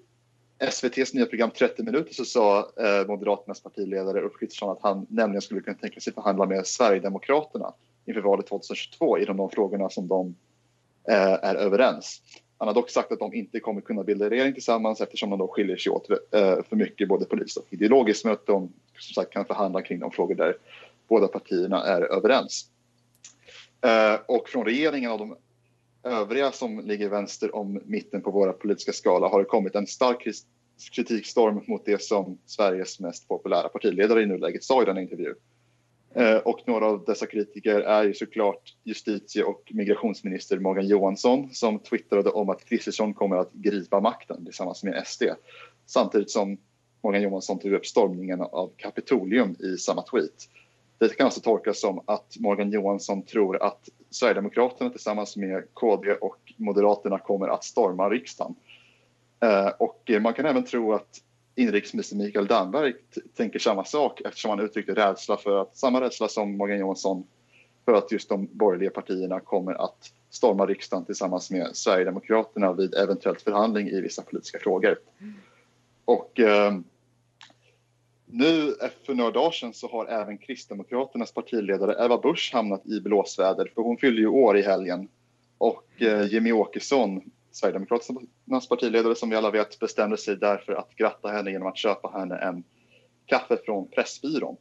SVTs 0.59 1.13
nya 1.13 1.25
program 1.25 1.51
30 1.51 1.83
minuter 1.83 2.13
så 2.13 2.25
sa 2.25 2.59
eh, 2.59 3.07
Moderaternas 3.07 3.63
partiledare 3.63 4.21
Ulf 4.21 4.33
Kristersson 4.39 4.69
att 4.69 4.81
han 4.81 5.05
nämligen 5.09 5.41
skulle 5.41 5.62
kunna 5.62 5.77
tänka 5.77 5.99
sig 5.99 6.13
förhandla 6.13 6.45
med 6.45 6.67
Sverigedemokraterna 6.67 7.73
inför 8.05 8.21
valet 8.21 8.47
2022 8.47 9.19
i 9.19 9.25
de, 9.25 9.38
de 9.38 9.49
frågorna 9.49 9.89
som 9.89 10.07
de 10.07 10.36
Eh, 11.07 11.33
är 11.33 11.55
överens. 11.55 12.21
Han 12.57 12.67
har 12.67 12.75
dock 12.75 12.89
sagt 12.89 13.11
att 13.11 13.19
de 13.19 13.33
inte 13.33 13.59
kommer 13.59 13.81
kunna 13.81 14.03
bilda 14.03 14.29
regering 14.29 14.53
tillsammans 14.53 15.01
eftersom 15.01 15.29
de 15.29 15.39
då 15.39 15.47
skiljer 15.47 15.77
sig 15.77 15.91
åt 15.91 16.09
eh, 16.09 16.17
för 16.69 16.75
mycket 16.75 17.07
både 17.07 17.25
politiskt 17.25 17.57
och 17.57 17.65
ideologiskt 17.69 18.25
men 18.25 18.33
att 18.33 18.45
de 18.45 18.73
som 18.99 19.13
sagt 19.13 19.33
kan 19.33 19.45
förhandla 19.45 19.81
kring 19.81 19.99
de 19.99 20.11
frågor 20.11 20.35
där 20.35 20.57
båda 21.07 21.27
partierna 21.27 21.83
är 21.83 22.01
överens. 22.01 22.65
Eh, 23.81 24.19
och 24.25 24.49
från 24.49 24.65
regeringen 24.65 25.11
och 25.11 25.19
de 25.19 25.35
övriga 26.03 26.51
som 26.51 26.79
ligger 26.79 27.09
vänster 27.09 27.55
om 27.55 27.81
mitten 27.85 28.21
på 28.21 28.31
våra 28.31 28.53
politiska 28.53 28.93
skala 28.93 29.27
har 29.27 29.39
det 29.39 29.45
kommit 29.45 29.75
en 29.75 29.87
stark 29.87 30.27
kritikstorm 30.95 31.63
mot 31.67 31.85
det 31.85 32.01
som 32.01 32.37
Sveriges 32.45 32.99
mest 32.99 33.27
populära 33.27 33.69
partiledare 33.69 34.21
i 34.21 34.25
nuläget 34.25 34.63
sa 34.63 34.81
i 34.81 34.85
den 34.85 34.97
intervju. 34.97 35.33
Eh, 36.15 36.38
och 36.38 36.60
några 36.65 36.86
av 36.86 37.04
dessa 37.06 37.26
kritiker 37.26 37.80
är 37.80 38.04
ju 38.04 38.13
såklart 38.13 38.76
justitie 38.84 39.43
och 39.43 39.71
migrationsminister 39.73 40.60
Morgan 40.60 40.88
Johansson 40.88 41.49
som 41.54 41.80
twittrade 41.80 42.30
om 42.30 42.49
att 42.49 42.65
Kristersson 42.65 43.13
kommer 43.13 43.36
att 43.36 43.54
gripa 43.54 43.99
makten 43.99 44.45
tillsammans 44.45 44.84
med 44.84 45.08
SD. 45.08 45.23
Samtidigt 45.86 46.32
som 46.32 46.58
Morgan 47.02 47.21
Johansson 47.21 47.60
tog 47.60 47.73
upp 47.73 47.86
stormningen 47.86 48.41
av 48.41 48.71
Kapitolium 48.78 49.56
i 49.60 49.78
samma 49.78 50.02
tweet. 50.02 50.49
Det 50.97 51.17
kan 51.17 51.26
alltså 51.26 51.41
tolkas 51.41 51.82
som 51.82 52.02
att 52.06 52.36
Morgan 52.39 52.71
Johansson 52.71 53.21
tror 53.21 53.63
att 53.63 53.89
Sverigedemokraterna 54.10 54.89
tillsammans 54.89 55.38
med 55.38 55.63
KD 55.73 56.13
och 56.13 56.54
Moderaterna 56.58 57.19
kommer 57.19 57.47
att 57.47 57.63
storma 57.63 58.10
riksdagen. 58.10 58.56
Eh, 59.39 59.67
och 59.67 60.12
man 60.21 60.34
kan 60.34 60.45
även 60.45 60.65
tro 60.65 60.93
att 60.93 61.21
inrikesminister 61.55 62.15
Mikael 62.15 62.47
Damberg 62.47 62.93
tänker 63.35 63.59
samma 63.59 63.85
sak 63.85 64.21
eftersom 64.21 64.49
han 64.49 64.59
uttryckte 64.59 64.93
rädsla 64.93 65.37
för 65.37 65.61
att, 65.61 65.77
samma 65.77 66.01
rädsla 66.01 66.27
som 66.27 66.57
Morgan 66.57 66.79
Johansson 66.79 67.23
för 67.85 67.93
att 67.93 68.11
just 68.11 68.29
de 68.29 68.49
borgerliga 68.51 68.89
partierna 68.89 69.39
kommer 69.39 69.73
att 69.73 70.11
storma 70.29 70.65
riksdagen 70.65 71.05
tillsammans 71.05 71.51
med 71.51 71.69
Sverigedemokraterna 71.73 72.73
vid 72.73 72.95
eventuellt 72.95 73.41
förhandling 73.41 73.87
i 73.87 74.01
vissa 74.01 74.21
politiska 74.21 74.59
frågor. 74.59 74.99
Och 76.05 76.39
ehm, 76.39 76.75
eh, 76.75 76.81
nu 78.25 78.75
för 79.05 79.13
några 79.13 79.31
dagar 79.31 79.51
sedan 79.51 79.73
så 79.73 79.87
har 79.87 80.05
även 80.05 80.37
Kristdemokraternas 80.37 81.31
partiledare 81.31 82.05
Eva 82.05 82.17
Busch 82.17 82.51
hamnat 82.53 82.85
i 82.85 82.99
blåsväder 82.99 83.71
för 83.75 83.81
hon 83.81 83.97
fyllde 83.97 84.21
ju 84.21 84.27
år 84.27 84.57
i 84.57 84.61
helgen. 84.61 85.07
Och 85.57 85.87
eh, 85.97 86.25
Jimmy 86.25 86.51
Åkesson, 86.51 87.21
Sverigedemokraternas 87.53 88.69
partiledare 88.69 89.15
som 89.15 89.29
vi 89.29 89.35
alla 89.35 89.51
vet, 89.51 89.79
bestämde 89.79 90.17
sig 90.17 90.35
därför 90.35 90.73
att 90.73 90.95
gratta 90.95 91.29
henne 91.29 91.51
genom 91.51 91.67
att 91.67 91.77
köpa 91.77 92.09
henne 92.19 92.37
en 92.37 92.63
kaffe 93.25 93.57
från 93.65 93.87
Pressbyrån. 93.87 94.57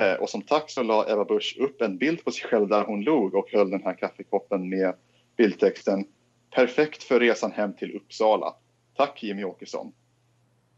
Eh, 0.00 0.12
och 0.14 0.30
som 0.30 0.42
tack 0.42 0.70
så 0.70 0.82
la 0.82 1.10
Eva 1.10 1.24
Busch 1.24 1.56
upp 1.60 1.82
en 1.82 1.98
bild 1.98 2.24
på 2.24 2.30
sig 2.30 2.48
själv 2.48 2.68
där 2.68 2.84
hon 2.84 3.04
log 3.04 3.34
och 3.34 3.50
höll 3.52 3.70
den 3.70 3.82
här 3.82 3.94
kaffekoppen 3.94 4.68
med 4.68 4.94
bildtexten 5.36 6.04
Perfekt 6.50 7.02
för 7.02 7.20
resan 7.20 7.52
hem 7.52 7.72
till 7.72 7.96
Uppsala. 7.96 8.54
Tack 8.96 9.22
Jimmy 9.22 9.44
Åkesson. 9.44 9.92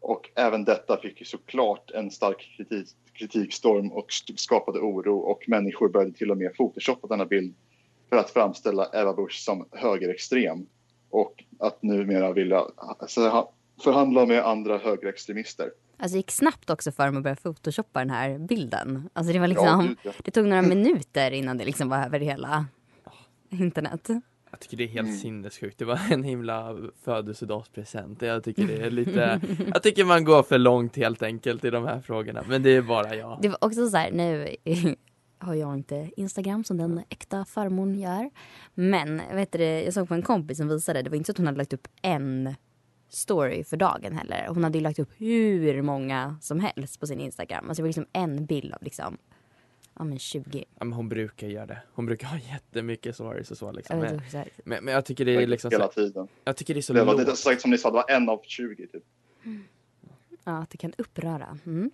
Och 0.01 0.31
även 0.35 0.65
detta 0.65 0.97
fick 0.97 1.21
ju 1.21 1.27
såklart 1.27 1.91
en 1.91 2.11
stark 2.11 2.55
kritik, 2.57 2.89
kritikstorm 3.13 3.93
och 3.93 4.07
skapade 4.37 4.79
oro 4.79 5.19
och 5.19 5.49
människor 5.49 5.89
började 5.89 6.13
till 6.13 6.31
och 6.31 6.37
med 6.37 6.57
photoshoppa 6.57 7.07
denna 7.07 7.27
bild 7.27 7.55
för 8.09 8.17
att 8.17 8.31
framställa 8.31 8.91
Ebba 8.93 9.13
Busch 9.13 9.45
som 9.45 9.69
högerextrem 9.73 10.67
och 11.11 11.45
att 11.59 11.83
numera 11.83 12.33
vilja 12.33 12.63
alltså, 12.77 13.29
ha- 13.29 13.53
förhandla 13.85 14.27
med 14.27 14.45
andra 14.47 14.79
högerextremister. 14.79 15.71
Alltså 15.99 16.13
det 16.15 16.19
gick 16.19 16.31
snabbt 16.31 16.71
också 16.71 16.93
för 16.93 17.07
dem 17.07 17.17
att 17.17 17.23
börja 17.23 17.37
photoshoppa 17.37 17.99
den 17.99 18.11
här 18.11 18.39
bilden. 18.39 19.09
Alltså 19.13 19.33
det 19.33 19.39
var 19.39 19.47
liksom, 19.47 19.97
ja. 20.03 20.13
det 20.25 20.31
tog 20.31 20.47
några 20.47 20.63
minuter 20.63 21.31
innan 21.31 21.59
det 21.59 21.65
liksom 21.65 21.89
var 21.89 22.05
över 22.05 22.21
hela 22.21 22.67
internet. 23.51 24.09
Jag 24.51 24.61
tycker 24.61 24.77
det 24.77 24.85
är 24.85 24.89
helt 24.89 25.09
Mm. 25.09 25.19
sinnessjukt. 25.21 25.79
Det 25.79 25.85
var 25.85 26.01
en 26.11 26.23
himla 26.23 26.77
födelsedagspresent. 27.05 28.23
Jag 28.23 28.45
tycker 28.45 28.67
det 28.67 28.77
är 28.77 28.91
lite, 28.91 29.41
jag 29.75 29.83
tycker 29.83 30.05
man 30.05 30.25
går 30.25 30.43
för 30.43 30.59
långt 30.59 30.97
helt 30.97 31.23
enkelt 31.23 31.65
i 31.65 31.71
de 31.71 31.85
här 31.85 32.01
frågorna. 32.01 32.45
Men 32.49 32.63
det 32.63 32.71
är 32.77 32.83
bara 32.83 33.15
jag. 33.15 33.39
Det 33.43 33.49
var 33.49 33.59
också 33.61 33.89
så 33.89 33.97
här, 33.97 34.11
nu 34.11 34.57
har 35.39 35.55
jag 35.55 35.75
inte 35.75 36.11
Instagram 36.17 36.65
som 36.65 36.77
den 36.77 37.03
äkta 37.09 37.45
farmor 37.45 37.95
gör. 37.95 38.31
Men 38.75 39.23
vet 39.33 39.53
du, 39.53 39.65
jag 39.65 39.95
såg 39.95 40.09
på 40.09 40.15
en 40.15 40.23
kompis 40.23 40.59
som 40.59 40.69
visade, 40.69 41.03
det 41.03 41.11
var 41.11 41.17
inte 41.17 41.27
så 41.27 41.33
att 41.33 41.39
hon 41.39 41.47
hade 41.47 41.59
lagt 41.59 41.73
upp 41.73 41.89
en 42.03 42.55
story 43.09 43.65
för 43.65 43.77
dagen 43.77 44.13
heller. 44.13 44.47
Hon 44.49 44.65
hade 44.65 44.79
ju 44.79 44.83
lagt 44.83 44.99
upp 44.99 45.11
hur 45.17 45.83
många 45.83 46.37
som 46.41 46.61
helst 46.61 47.01
på 47.01 47.07
sin 47.07 47.21
Instagram. 47.21 47.69
Alltså 47.69 47.83
det 47.83 47.83
var 47.83 47.89
liksom 47.89 48.07
en 48.13 48.47
bild 48.47 48.73
av 48.73 48.83
liksom, 48.83 49.19
ja 49.99 50.05
men 50.05 50.19
20. 50.19 50.65
Ja, 50.79 50.85
men 50.85 50.93
hon 50.93 51.09
brukar 51.09 51.47
göra 51.47 51.67
det. 51.67 51.83
Hon 51.93 52.07
brukar 52.07 52.27
ha 52.27 52.39
jättemycket 52.39 53.15
stories 53.15 53.51
och 53.51 53.57
så 53.59 53.73
liksom. 53.73 53.99
Men, 53.99 54.21
men, 54.65 54.85
men 54.85 54.95
jag 54.95 55.05
tycker 55.05 55.25
det 55.25 55.33
är 55.43 55.47
liksom 55.47 55.71
Hela 55.71 55.87
så, 55.87 55.93
tiden. 55.93 56.29
Jag 56.45 56.57
tycker 56.57 56.75
det 56.75 56.81
är 56.81 56.83
så 56.83 56.93
Det 56.93 57.05
var, 57.05 57.17
det, 57.17 57.25
lågt. 57.25 57.39
sagt 57.39 57.61
som 57.61 57.71
ni 57.71 57.79
sa, 57.79 57.91
det 57.91 57.95
var 57.95 58.11
en 58.11 58.29
av 58.29 58.41
20 58.45 58.87
typ. 58.87 59.05
ja, 60.45 60.59
att 60.59 60.71
det 60.71 60.79
kan 60.79 60.93
uppröra. 60.99 61.59
Mm. 61.67 61.91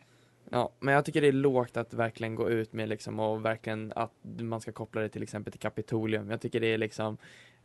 Ja, 0.53 0.73
men 0.81 0.95
jag 0.95 1.05
tycker 1.05 1.21
det 1.21 1.29
är 1.29 1.33
lågt 1.33 1.77
att 1.77 1.95
verkligen 1.95 2.35
gå 2.35 2.51
ut 2.51 2.73
med 2.73 2.89
liksom 2.89 3.21
och 3.21 3.45
verkligen 3.45 3.93
att 3.97 4.13
man 4.23 4.61
ska 4.61 4.73
koppla 4.73 5.01
det 5.01 5.09
till 5.09 5.23
exempel 5.23 5.53
till 5.53 5.61
Kapitolium. 5.61 6.31
Jag 6.31 6.41
tycker 6.41 6.61
det 6.61 6.67
är 6.67 6.79
liksom 6.79 7.17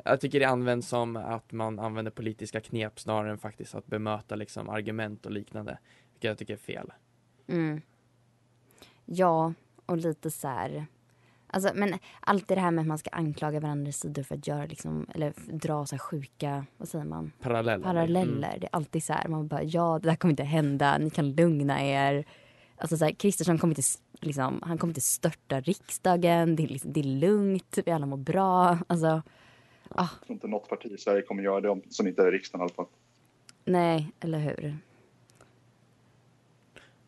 jag 0.06 0.21
tycker 0.21 0.39
det 0.39 0.45
används 0.45 0.88
som 0.88 1.15
att 1.15 1.52
man 1.52 1.80
använder 1.80 2.12
politiska 2.12 2.62
knep 2.62 3.00
snarare 3.00 3.32
än 3.32 3.38
faktiskt 3.38 3.76
att 3.76 3.86
bemöta 3.86 4.36
liksom 4.36 4.69
argument 4.69 5.26
och 5.26 5.32
liknande. 5.32 5.78
Vilket 6.12 6.28
jag 6.28 6.38
tycker 6.38 6.54
är 6.54 6.58
fel. 6.58 6.93
Mm. 7.47 7.82
Ja, 9.06 9.54
och 9.86 9.97
lite 9.97 10.32
så 10.32 10.47
här. 10.47 10.86
Alltså, 11.47 11.71
men 11.76 11.93
allt 12.19 12.47
det 12.47 12.60
här 12.60 12.71
med 12.71 12.82
att 12.82 12.88
man 12.88 12.97
ska 12.97 13.10
anklaga 13.10 13.60
varandras 13.60 13.95
sidor 13.95 14.23
för 14.23 14.36
att 14.36 14.47
göra 14.47 14.65
liksom, 14.65 15.08
eller 15.15 15.34
dra 15.52 15.86
så 15.86 15.95
här 15.95 16.00
sjuka, 16.00 16.65
vad 16.78 16.89
säger 16.89 17.06
man? 17.06 17.32
Paralleller. 17.41 17.84
Paralleller. 17.84 18.47
Mm. 18.47 18.60
Det 18.60 18.67
är 18.67 18.76
alltid 18.76 19.04
så 19.04 19.13
här, 19.13 19.28
man 19.28 19.47
bara 19.47 19.63
ja 19.63 20.00
det 20.02 20.10
där 20.10 20.15
kommer 20.15 20.32
inte 20.32 20.43
hända, 20.43 20.97
ni 20.97 21.10
kan 21.10 21.32
lugna 21.32 21.84
er. 21.84 22.26
Alltså 22.77 22.97
så 22.97 23.05
här, 23.05 23.11
Kristersson 23.11 23.57
kommer 23.57 23.71
inte, 23.71 23.81
liksom, 24.21 24.59
han 24.65 24.77
kommer 24.77 24.91
inte 24.91 25.01
störta 25.01 25.59
riksdagen, 25.61 26.55
det 26.55 26.63
är, 26.63 26.67
liksom, 26.67 26.93
det 26.93 26.99
är 26.99 27.03
lugnt, 27.03 27.77
vi 27.85 27.91
alla 27.91 28.05
mår 28.05 28.17
bra. 28.17 28.77
Alltså, 28.87 29.21
Jag 29.95 30.07
tror 30.25 30.31
inte 30.33 30.47
något 30.47 30.69
parti 30.69 30.85
i 30.85 30.97
Sverige 30.97 31.21
kommer 31.21 31.43
göra 31.43 31.61
det 31.61 31.69
om, 31.69 31.81
som 31.89 32.07
inte 32.07 32.21
är 32.21 32.27
i 32.27 32.31
riksdagen 32.31 32.61
i 32.61 32.63
alla 32.63 32.73
fall. 32.73 32.85
nej, 33.65 34.11
eller 34.19 34.39
hur? 34.39 34.77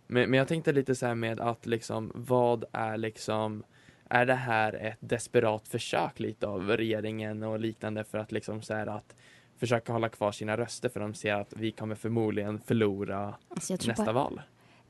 Men, 0.08 0.30
men 0.30 0.38
jag 0.38 0.48
tänkte 0.48 0.72
lite 0.72 0.96
så 0.96 1.06
här 1.06 1.16
med 1.16 1.40
att 1.40 1.66
liksom 1.66 2.12
vad 2.16 2.66
är 2.72 2.98
liksom 2.98 3.64
är 4.10 4.26
det 4.26 4.34
här 4.36 4.74
ett 4.74 4.98
desperat 5.00 5.68
försök 5.68 6.20
lite 6.20 6.48
av 6.48 6.68
regeringen 6.68 7.44
och 7.44 7.60
liknande 7.60 8.04
för 8.04 8.18
att 8.18 8.32
liksom 8.32 8.62
så 8.62 8.74
här 8.74 8.88
att 8.88 9.16
försöka 9.58 9.94
hålla 9.94 10.10
kvar 10.10 10.32
sina 10.32 10.58
röster 10.58 10.90
för 10.90 11.00
de 11.00 11.14
ser 11.14 11.34
att 11.34 11.54
vi 11.58 11.72
kommer 11.72 11.96
förmodligen 11.96 12.60
förlora 12.60 13.36
Alltså, 13.50 13.74
nästa 13.74 14.06
bara, 14.06 14.14
val. 14.14 14.42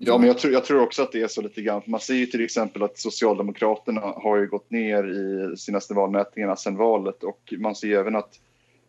Ja, 0.01 0.17
men 0.17 0.27
jag 0.27 0.37
tror, 0.37 0.53
jag 0.53 0.65
tror 0.65 0.81
också 0.81 1.03
att 1.03 1.11
det 1.11 1.21
är 1.21 1.27
så 1.27 1.41
lite 1.41 1.61
grann. 1.61 1.81
Man 1.85 1.99
ser 1.99 2.13
ju 2.13 2.25
till 2.25 2.43
exempel 2.43 2.83
att 2.83 2.97
Socialdemokraterna 2.97 4.01
har 4.01 4.37
ju 4.37 4.47
gått 4.47 4.71
ner 4.71 5.03
i 5.03 5.57
senaste 5.57 5.93
valmätningarna 5.93 6.55
sedan 6.55 6.75
valet 6.75 7.23
och 7.23 7.53
man 7.57 7.75
ser 7.75 7.87
ju 7.87 7.95
även 7.95 8.15
att 8.15 8.39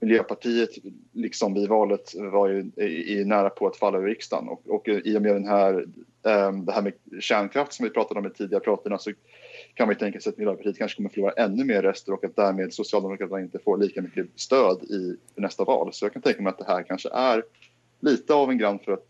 Miljöpartiet, 0.01 0.71
liksom 1.13 1.55
vid 1.55 1.69
valet, 1.69 2.15
var 2.33 2.49
ju 2.49 2.71
i, 2.77 3.13
i 3.13 3.25
nära 3.25 3.51
på 3.51 3.67
att 3.67 3.77
falla 3.77 3.99
ur 3.99 4.07
riksdagen. 4.07 4.49
Och, 4.49 4.63
och 4.69 4.89
i 4.89 5.19
och 5.19 5.23
med 5.23 5.35
den 5.35 5.49
här, 5.49 5.87
äm, 6.27 6.65
det 6.65 6.73
här 6.73 6.83
med 6.83 6.93
kärnkraft 7.21 7.73
som 7.73 7.85
vi 7.85 7.91
pratade 7.91 8.21
om 8.21 8.27
i 8.27 8.31
tidigare 8.31 8.65
pratarna 8.65 8.99
så 8.99 9.13
kan 9.75 9.87
man 9.87 9.95
ju 9.95 9.99
tänka 9.99 10.21
sig 10.21 10.31
att 10.31 10.39
Miljöpartiet 10.39 10.79
kanske 10.79 10.97
kommer 10.97 11.11
förlora 11.11 11.33
ännu 11.33 11.65
mer 11.65 11.83
röster 11.83 12.13
och 12.13 12.25
att 12.25 12.37
därmed 12.37 12.73
Socialdemokraterna 12.73 13.41
inte 13.41 13.59
får 13.59 13.77
lika 13.79 14.03
mycket 14.03 14.27
stöd 14.37 14.83
i 14.83 15.17
nästa 15.35 15.65
val. 15.65 15.93
Så 15.93 16.05
jag 16.05 16.13
kan 16.13 16.23
tänka 16.23 16.43
mig 16.43 16.51
att 16.51 16.59
det 16.59 16.73
här 16.73 16.83
kanske 16.83 17.09
är 17.13 17.43
lite 18.01 18.35
av 18.35 18.51
en 18.51 18.59
grann 18.59 18.79
för 18.79 18.93
att 18.93 19.07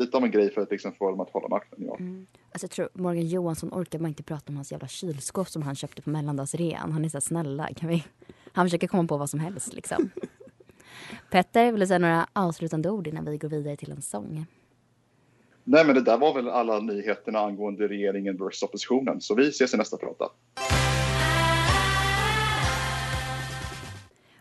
lite 0.00 0.16
av 0.16 0.24
en 0.24 0.30
grej 0.30 0.50
för 0.50 0.60
att 0.60 0.70
liksom 0.70 0.92
få 0.92 1.10
dem 1.10 1.20
att 1.20 1.30
hålla 1.30 1.48
makten. 1.48 1.78
Ja. 1.86 1.96
Mm. 1.96 2.26
Alltså 2.52 2.64
jag 2.64 2.70
tror 2.70 2.88
Morgan 2.94 3.26
Johansson 3.26 3.70
orkar 3.72 3.98
man 3.98 4.08
inte 4.08 4.22
prata 4.22 4.44
om 4.48 4.56
hans 4.56 4.72
jävla 4.72 4.88
kylskåp 4.88 5.48
som 5.48 5.62
han 5.62 5.74
köpte 5.74 6.02
på 6.02 6.10
mellandagsrean. 6.10 6.92
Han 6.92 7.04
är 7.04 7.08
så 7.08 7.16
här, 7.16 7.20
snälla, 7.20 7.68
kan 7.76 7.88
vi... 7.88 8.04
Han 8.52 8.66
försöker 8.66 8.86
komma 8.86 9.08
på 9.08 9.16
vad 9.16 9.30
som 9.30 9.40
helst 9.40 9.72
liksom. 9.72 10.10
Petter, 11.30 11.72
vill 11.72 11.80
du 11.80 11.86
säga 11.86 11.98
några 11.98 12.26
avslutande 12.32 12.90
ord 12.90 13.06
innan 13.06 13.24
vi 13.24 13.38
går 13.38 13.48
vidare 13.48 13.76
till 13.76 13.92
en 13.92 14.02
sång? 14.02 14.46
Nej, 15.64 15.86
men 15.86 15.94
det 15.94 16.00
där 16.00 16.18
var 16.18 16.34
väl 16.34 16.48
alla 16.48 16.80
nyheterna 16.80 17.38
angående 17.38 17.88
regeringen 17.88 18.36
versus 18.36 18.62
oppositionen. 18.62 19.20
Så 19.20 19.34
vi 19.34 19.48
ses 19.48 19.74
i 19.74 19.76
nästa 19.76 19.96
prata. 19.96 20.24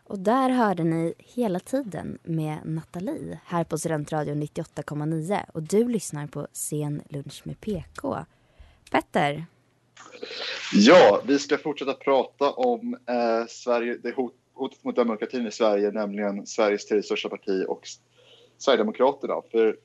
Och 0.10 0.20
där 0.20 0.50
hörde 0.50 0.84
ni 0.84 1.14
hela 1.18 1.60
tiden 1.60 2.20
med 2.24 2.60
Nathalie 2.66 3.40
här 3.46 3.64
på 3.64 3.78
Studentradion 3.78 4.44
98,9 4.44 5.40
och 5.54 5.64
du 5.64 5.88
lyssnar 5.88 6.28
på 6.28 6.48
Sen 6.52 7.02
lunch 7.10 7.42
med 7.46 7.62
PK. 7.62 8.26
Petter, 8.92 9.46
Ja, 10.74 11.22
vi 11.26 11.40
ska 11.40 11.58
fortsätta 11.58 11.94
prata 11.94 12.52
om 12.52 12.94
eh, 12.94 13.48
Sverige, 13.48 13.98
det 14.04 14.16
hot, 14.16 14.34
hotet 14.54 14.84
mot 14.84 14.96
demokratin 14.96 15.48
i 15.48 15.52
Sverige, 15.52 15.92
nämligen 15.92 16.48
Sveriges 16.48 16.86
tredje 16.86 17.04
största 17.04 17.30
parti 17.30 17.66
och 17.68 17.82
Sverigedemokraterna. 18.58 19.34
För 19.52 19.78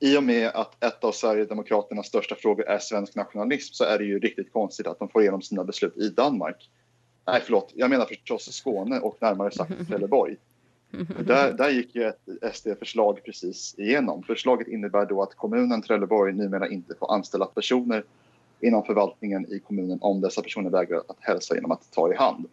i 0.00 0.18
och 0.18 0.22
med 0.22 0.48
att 0.48 0.84
ett 0.84 1.04
av 1.04 1.12
Sverigedemokraternas 1.12 2.06
största 2.06 2.34
frågor 2.34 2.68
är 2.68 2.78
svensk 2.78 3.14
nationalism 3.14 3.72
så 3.72 3.84
är 3.84 3.98
det 3.98 4.04
ju 4.04 4.18
riktigt 4.18 4.52
konstigt 4.52 4.86
att 4.86 4.98
de 4.98 5.08
får 5.08 5.22
igenom 5.22 5.42
sina 5.42 5.64
beslut 5.64 5.96
i 5.96 6.08
Danmark. 6.08 6.70
Nej, 7.28 7.42
förlåt, 7.44 7.72
jag 7.74 7.90
menar 7.90 8.04
förstås 8.04 8.52
Skåne 8.52 9.00
och 9.00 9.18
närmare 9.20 9.50
sagt 9.50 9.72
Trelleborg. 9.88 10.36
Där, 11.26 11.52
där 11.52 11.70
gick 11.70 11.94
ju 11.94 12.04
ett 12.04 12.54
SD-förslag 12.54 13.20
precis 13.24 13.74
igenom. 13.78 14.22
Förslaget 14.22 14.68
innebär 14.68 15.06
då 15.06 15.22
att 15.22 15.34
kommunen 15.34 15.82
Trelleborg 15.82 16.32
numera 16.32 16.68
inte 16.68 16.94
får 16.94 17.12
anställa 17.12 17.46
personer 17.46 18.04
inom 18.60 18.84
förvaltningen 18.84 19.52
i 19.52 19.58
kommunen 19.58 19.98
om 20.00 20.20
dessa 20.20 20.42
personer 20.42 20.70
vägrar 20.70 20.98
att 21.08 21.16
hälsa 21.20 21.54
genom 21.54 21.70
att 21.70 21.92
ta 21.92 22.12
i 22.12 22.16
hand. 22.16 22.46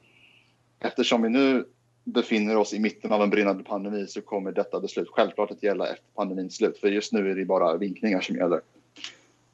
Eftersom 0.79 1.21
vi 1.21 1.29
nu 1.29 1.65
befinner 2.03 2.57
oss 2.57 2.73
i 2.73 2.79
mitten 2.79 3.11
av 3.11 3.21
en 3.21 3.29
brinnande 3.29 3.63
pandemi 3.63 4.07
så 4.07 4.21
kommer 4.21 4.51
detta 4.51 4.79
beslut 4.79 5.07
självklart 5.11 5.51
att 5.51 5.63
gälla 5.63 5.87
efter 5.87 6.05
pandemins 6.15 6.55
slut. 6.55 6.77
För 6.77 6.87
just 6.87 7.13
nu 7.13 7.31
är 7.31 7.35
det 7.35 7.45
bara 7.45 7.77
vinkningar 7.77 8.21
som 8.21 8.35
gäller. 8.35 8.61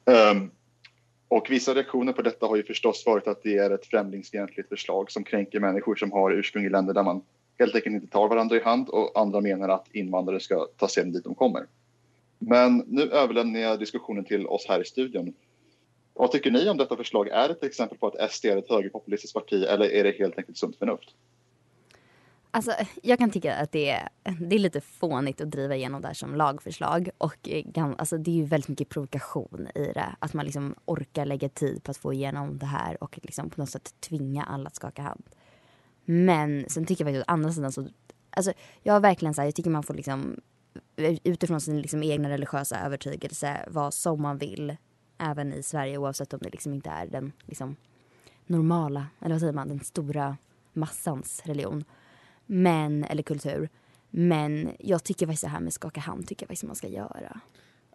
Ehm, 0.04 0.50
och 1.32 1.50
vissa 1.50 1.74
reaktioner 1.74 2.12
på 2.12 2.22
detta 2.22 2.46
har 2.46 2.56
ju 2.56 2.62
förstås 2.62 3.06
varit 3.06 3.26
att 3.26 3.42
det 3.42 3.56
är 3.56 3.70
ett 3.70 3.86
främlingsfientligt 3.86 4.68
förslag 4.68 5.10
som 5.10 5.24
kränker 5.24 5.60
människor 5.60 5.96
som 5.96 6.12
har 6.12 6.30
ursprung 6.30 6.64
i 6.64 6.68
länder 6.68 6.94
där 6.94 7.02
man 7.02 7.22
helt 7.58 7.74
enkelt 7.74 7.94
inte 7.94 8.06
tar 8.06 8.28
varandra 8.28 8.56
i 8.56 8.62
hand 8.62 8.88
och 8.88 9.20
andra 9.20 9.40
menar 9.40 9.68
att 9.68 9.86
invandrare 9.92 10.40
ska 10.40 10.66
ta 10.76 10.88
sig 10.88 11.04
dit 11.04 11.24
de 11.24 11.34
kommer. 11.34 11.66
Men 12.38 12.84
nu 12.86 13.02
överlämnar 13.02 13.60
jag 13.60 13.78
diskussionen 13.78 14.24
till 14.24 14.46
oss 14.46 14.66
här 14.68 14.80
i 14.80 14.84
studion. 14.84 15.34
Vad 16.14 16.30
tycker 16.30 16.50
ni 16.50 16.68
om 16.68 16.76
detta 16.76 16.96
förslag? 16.96 17.28
Är 17.28 17.48
det 17.48 17.54
ett 17.54 17.64
exempel 17.64 17.98
på 17.98 18.06
att 18.06 18.32
SD 18.32 18.44
är 18.44 18.56
ett 18.56 18.70
högerpopulistiskt 18.70 19.34
parti 19.34 19.64
eller 19.64 19.92
är 19.92 20.04
det 20.04 20.18
helt 20.18 20.38
enkelt 20.38 20.58
sunt 20.58 20.76
förnuft? 20.76 21.14
Alltså, 22.54 22.72
jag 23.02 23.18
kan 23.18 23.30
tycka 23.30 23.56
att 23.56 23.72
det 23.72 23.90
är, 23.90 24.08
det 24.40 24.56
är 24.56 24.58
lite 24.58 24.80
fånigt 24.80 25.40
att 25.40 25.50
driva 25.50 25.76
igenom 25.76 26.02
det 26.02 26.06
här 26.06 26.14
som 26.14 26.34
lagförslag. 26.34 27.10
Och 27.18 27.48
eh, 27.48 27.90
alltså, 27.98 28.18
det 28.18 28.30
är 28.30 28.34
ju 28.34 28.44
väldigt 28.44 28.68
mycket 28.68 28.88
provokation 28.88 29.68
i 29.74 29.92
det. 29.94 30.16
Att 30.18 30.34
man 30.34 30.44
liksom 30.44 30.74
orkar 30.84 31.26
lägga 31.26 31.48
tid 31.48 31.82
på 31.82 31.90
att 31.90 31.96
få 31.96 32.12
igenom 32.12 32.58
det 32.58 32.66
här 32.66 33.02
och 33.02 33.18
liksom 33.22 33.50
på 33.50 33.60
något 33.60 33.70
sätt 33.70 33.94
tvinga 34.00 34.44
alla 34.44 34.66
att 34.66 34.76
skaka 34.76 35.02
hand. 35.02 35.22
Men 36.04 36.64
sen 36.68 36.86
tycker 36.86 37.04
jag 37.04 37.12
faktiskt 37.12 37.28
å 37.28 37.32
andra 37.32 37.52
sidan 37.52 37.72
så... 37.72 37.88
Alltså, 38.30 38.52
jag 38.82 38.92
har 38.92 39.00
verkligen 39.00 39.34
så 39.34 39.40
här, 39.40 39.46
jag 39.46 39.54
tycker 39.54 39.70
man 39.70 39.82
får 39.82 39.94
liksom 39.94 40.40
utifrån 41.24 41.60
sin 41.60 41.80
liksom 41.80 42.02
egna 42.02 42.30
religiösa 42.30 42.80
övertygelse 42.80 43.64
vara 43.68 43.90
som 43.90 44.22
man 44.22 44.38
vill. 44.38 44.76
Även 45.18 45.52
i 45.52 45.62
Sverige 45.62 45.98
oavsett 45.98 46.32
om 46.32 46.40
det 46.42 46.50
liksom 46.50 46.74
inte 46.74 46.90
är 46.90 47.06
den 47.06 47.32
liksom, 47.46 47.76
normala, 48.46 49.06
eller 49.20 49.34
vad 49.34 49.40
säger 49.40 49.52
man, 49.52 49.68
den 49.68 49.80
stora 49.80 50.36
massans 50.72 51.42
religion. 51.44 51.84
Men, 52.46 53.04
eller 53.04 53.22
kultur. 53.22 53.68
Men 54.10 54.70
jag 54.78 55.04
tycker 55.04 55.26
faktiskt 55.26 55.42
det 55.42 55.48
här 55.48 55.60
med 55.60 55.72
skaka 55.72 56.00
hand 56.00 56.28
tycker 56.28 56.44
jag 56.44 56.48
faktiskt 56.48 56.64
man 56.64 56.76
ska 56.76 56.88
göra. 56.88 57.40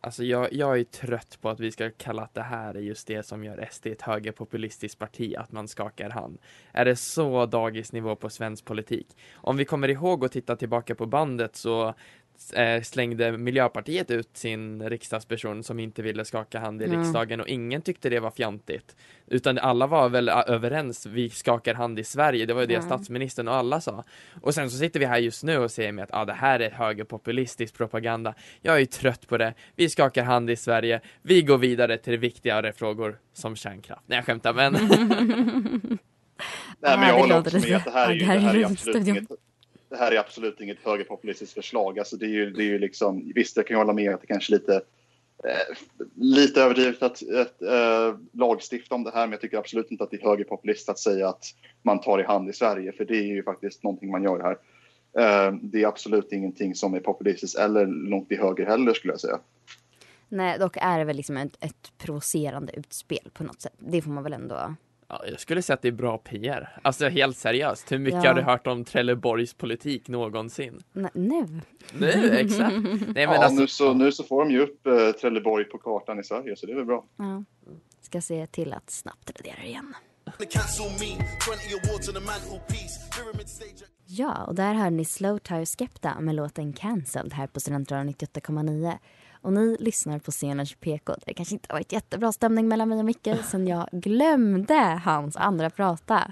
Alltså 0.01 0.23
jag, 0.23 0.53
jag 0.53 0.79
är 0.79 0.83
trött 0.83 1.37
på 1.41 1.49
att 1.49 1.59
vi 1.59 1.71
ska 1.71 1.91
kalla 1.97 2.21
att 2.21 2.33
det 2.33 2.41
här 2.41 2.73
är 2.73 2.79
just 2.79 3.07
det 3.07 3.25
som 3.25 3.43
gör 3.43 3.67
SD 3.71 3.87
ett 3.87 4.01
högerpopulistiskt 4.01 4.99
parti, 4.99 5.35
att 5.37 5.51
man 5.51 5.67
skakar 5.67 6.09
hand. 6.09 6.37
Är 6.71 6.85
det 6.85 6.95
så 6.95 7.45
dagisnivå 7.45 8.15
på 8.15 8.29
svensk 8.29 8.65
politik? 8.65 9.17
Om 9.33 9.57
vi 9.57 9.65
kommer 9.65 9.87
ihåg 9.87 10.23
och 10.23 10.31
tittar 10.31 10.55
tillbaka 10.55 10.95
på 10.95 11.05
bandet 11.05 11.55
så 11.55 11.93
slängde 12.83 13.37
Miljöpartiet 13.37 14.11
ut 14.11 14.29
sin 14.37 14.89
riksdagsperson 14.89 15.63
som 15.63 15.79
inte 15.79 16.01
ville 16.01 16.25
skaka 16.25 16.59
hand 16.59 16.81
i 16.81 16.85
Ja. 16.85 16.99
riksdagen 16.99 17.41
och 17.41 17.47
ingen 17.47 17.81
tyckte 17.81 18.09
det 18.09 18.19
var 18.19 18.31
fjantigt. 18.31 18.95
Utan 19.27 19.57
alla 19.57 19.87
var 19.87 20.09
väl 20.09 20.29
ö- 20.29 20.43
överens, 20.47 21.05
vi 21.05 21.29
skakar 21.29 21.73
hand 21.73 21.99
i 21.99 22.03
Sverige, 22.03 22.45
det 22.45 22.53
var 22.53 22.61
ju 22.61 22.67
det 22.67 22.73
Ja. 22.73 22.81
statsministern 22.81 23.47
och 23.47 23.55
alla 23.55 23.81
sa. 23.81 24.03
Och 24.41 24.53
sen 24.53 24.71
så 24.71 24.77
sitter 24.77 24.99
vi 24.99 25.05
här 25.05 25.17
just 25.17 25.43
nu 25.43 25.57
och 25.57 25.71
säger 25.71 25.91
med 25.91 26.03
att 26.03 26.13
ah, 26.13 26.25
det 26.25 26.33
här 26.33 26.59
är 26.59 26.71
högerpopulistisk 26.71 27.77
propaganda. 27.77 28.33
Jag 28.61 28.75
är 28.75 28.79
ju 28.79 28.85
trött 28.85 29.27
på 29.27 29.37
det, 29.37 29.53
vi 29.75 29.89
skakar 29.89 30.23
hand 30.23 30.49
i 30.49 30.55
Sverige, 30.55 31.01
vi 31.21 31.41
går 31.41 31.57
vidare 31.57 31.97
till 31.97 32.17
viktigare 32.17 32.73
frågor 32.73 33.17
som 33.33 33.55
kärnkraft. 33.55 34.01
Nej 34.05 34.17
jag 34.17 34.25
skämtar 34.25 34.53
men 34.53 34.73
Nej, 36.79 36.97
men 36.97 37.07
jag 37.07 37.15
det 37.17 37.21
håller 37.21 37.39
också 37.39 37.57
med 37.59 37.75
att 37.77 37.85
det 37.85 37.91
här 37.91 38.09
är, 38.09 38.13
ju, 38.13 38.19
det 38.19 38.25
här 38.25 38.55
är 38.57 38.65
absolut 38.65 39.07
inget 39.07 39.23
det 39.89 39.97
här 39.97 40.11
är 40.11 40.19
absolut 40.19 40.61
inget 40.61 40.77
högerpopulistiskt 40.85 41.53
förslag. 41.53 41.99
Alltså 41.99 42.17
det 42.17 42.25
är 42.25 42.29
ju, 42.29 42.51
det 42.51 42.63
är 42.63 42.67
ju 42.67 42.79
liksom, 42.79 43.31
visst, 43.35 43.57
jag 43.57 43.67
kan 43.67 43.77
hålla 43.77 43.93
med 43.93 44.13
att 44.13 44.21
det 44.21 44.27
kanske 44.27 44.53
är 44.53 44.59
lite, 44.59 44.75
eh, 45.43 45.77
lite 46.15 46.61
överdrivet 46.61 47.03
att, 47.03 47.23
att 47.29 47.61
eh, 47.61 48.17
lagstifta 48.31 48.95
om 48.95 49.03
det 49.03 49.11
här, 49.13 49.21
men 49.21 49.31
jag 49.31 49.41
tycker 49.41 49.57
absolut 49.57 49.91
inte 49.91 50.03
att 50.03 50.11
det 50.11 50.21
är 50.21 50.29
högerpopulistiskt 50.29 50.89
att 50.89 50.99
säga 50.99 51.29
att 51.29 51.45
man 51.81 52.01
tar 52.01 52.19
i 52.19 52.23
hand 52.23 52.49
i 52.49 52.53
Sverige, 52.53 52.91
för 52.91 53.05
det 53.05 53.17
är 53.17 53.35
ju 53.35 53.43
faktiskt 53.43 53.83
någonting 53.83 54.11
man 54.11 54.23
gör 54.23 54.39
här. 54.39 54.57
Eh, 55.17 55.53
det 55.61 55.83
är 55.83 55.87
absolut 55.87 56.31
ingenting 56.31 56.75
som 56.75 56.93
är 56.93 56.99
populistiskt 56.99 57.57
eller 57.57 57.85
långt 57.85 58.29
till 58.29 58.39
höger 58.39 58.65
heller 58.65 58.93
skulle 58.93 59.13
jag 59.13 59.21
säga. 59.21 59.39
Nej, 60.29 60.59
dock 60.59 60.77
är 60.81 60.99
det 60.99 61.05
väl 61.05 61.15
liksom 61.15 61.37
ett, 61.37 61.63
ett 61.63 61.91
provocerande 61.97 62.73
utspel 62.75 63.29
på 63.33 63.43
något 63.43 63.61
sätt. 63.61 63.73
Det 63.79 64.01
får 64.01 64.11
man 64.11 64.23
väl 64.23 64.33
ändå... 64.33 64.75
Ja, 65.09 65.23
jag 65.27 65.39
skulle 65.39 65.61
säga 65.61 65.73
att 65.75 65.81
det 65.81 65.87
är 65.87 65.91
bra 65.91 66.17
PR. 66.17 66.79
Alltså 66.81 67.07
helt 67.07 67.37
seriöst, 67.37 67.91
hur 67.91 67.99
mycket 67.99 68.23
Ja. 68.23 68.29
har 68.29 68.33
du 68.35 68.41
hört 68.41 68.67
om 68.67 68.85
Trelleborgs 68.85 69.53
politik 69.53 70.07
någonsin? 70.07 70.79
Nu. 71.13 71.61
Nu, 71.93 72.37
exakt. 72.37 72.75
Nej 72.83 73.13
men 73.13 73.23
ja, 73.23 73.43
alltså, 73.43 73.61
nu, 73.61 73.67
så, 73.67 73.93
nu 73.93 74.11
så 74.11 74.23
får 74.23 74.45
de 74.45 74.51
ju 74.51 74.61
upp 74.61 74.87
eh, 74.87 75.11
Trelleborg 75.11 75.65
på 75.65 75.77
kartan 75.77 76.19
i 76.19 76.23
Sverige, 76.23 76.55
så 76.55 76.65
det 76.65 76.71
är 76.71 76.75
väl 76.75 76.85
bra. 76.85 77.05
Ja. 77.17 77.43
Ska 78.01 78.21
se 78.21 78.47
till 78.47 78.73
att 78.73 78.89
snabbt 78.89 79.31
radera 79.39 79.63
igen. 79.63 79.93
Ja, 84.05 84.43
och 84.43 84.55
där 84.55 84.73
hörde 84.73 84.89
ni 84.95 85.05
Slow 85.05 85.37
Tire 85.37 85.65
Skepta 85.65 86.19
med 86.19 86.35
låten 86.35 86.73
Cancelled 86.73 87.33
här 87.33 87.47
på 87.47 87.59
Studentradion 87.59 88.13
98,9. 88.13 88.97
Och 89.47 89.53
ni 89.53 89.77
lyssnar 89.79 90.19
på 90.19 90.31
Scenens 90.31 90.75
PK. 90.75 91.15
Det 91.25 91.33
kanske 91.33 91.55
inte 91.55 91.65
har 91.69 91.75
varit 91.75 91.91
jättebra 91.91 92.31
stämning 92.31 92.67
mellan 92.67 92.89
mig 92.89 92.99
och 92.99 93.05
Micke 93.05 93.29
sen 93.45 93.67
jag 93.67 93.87
glömde 93.91 95.01
hans 95.05 95.37
andra 95.37 95.69
prata. 95.69 96.31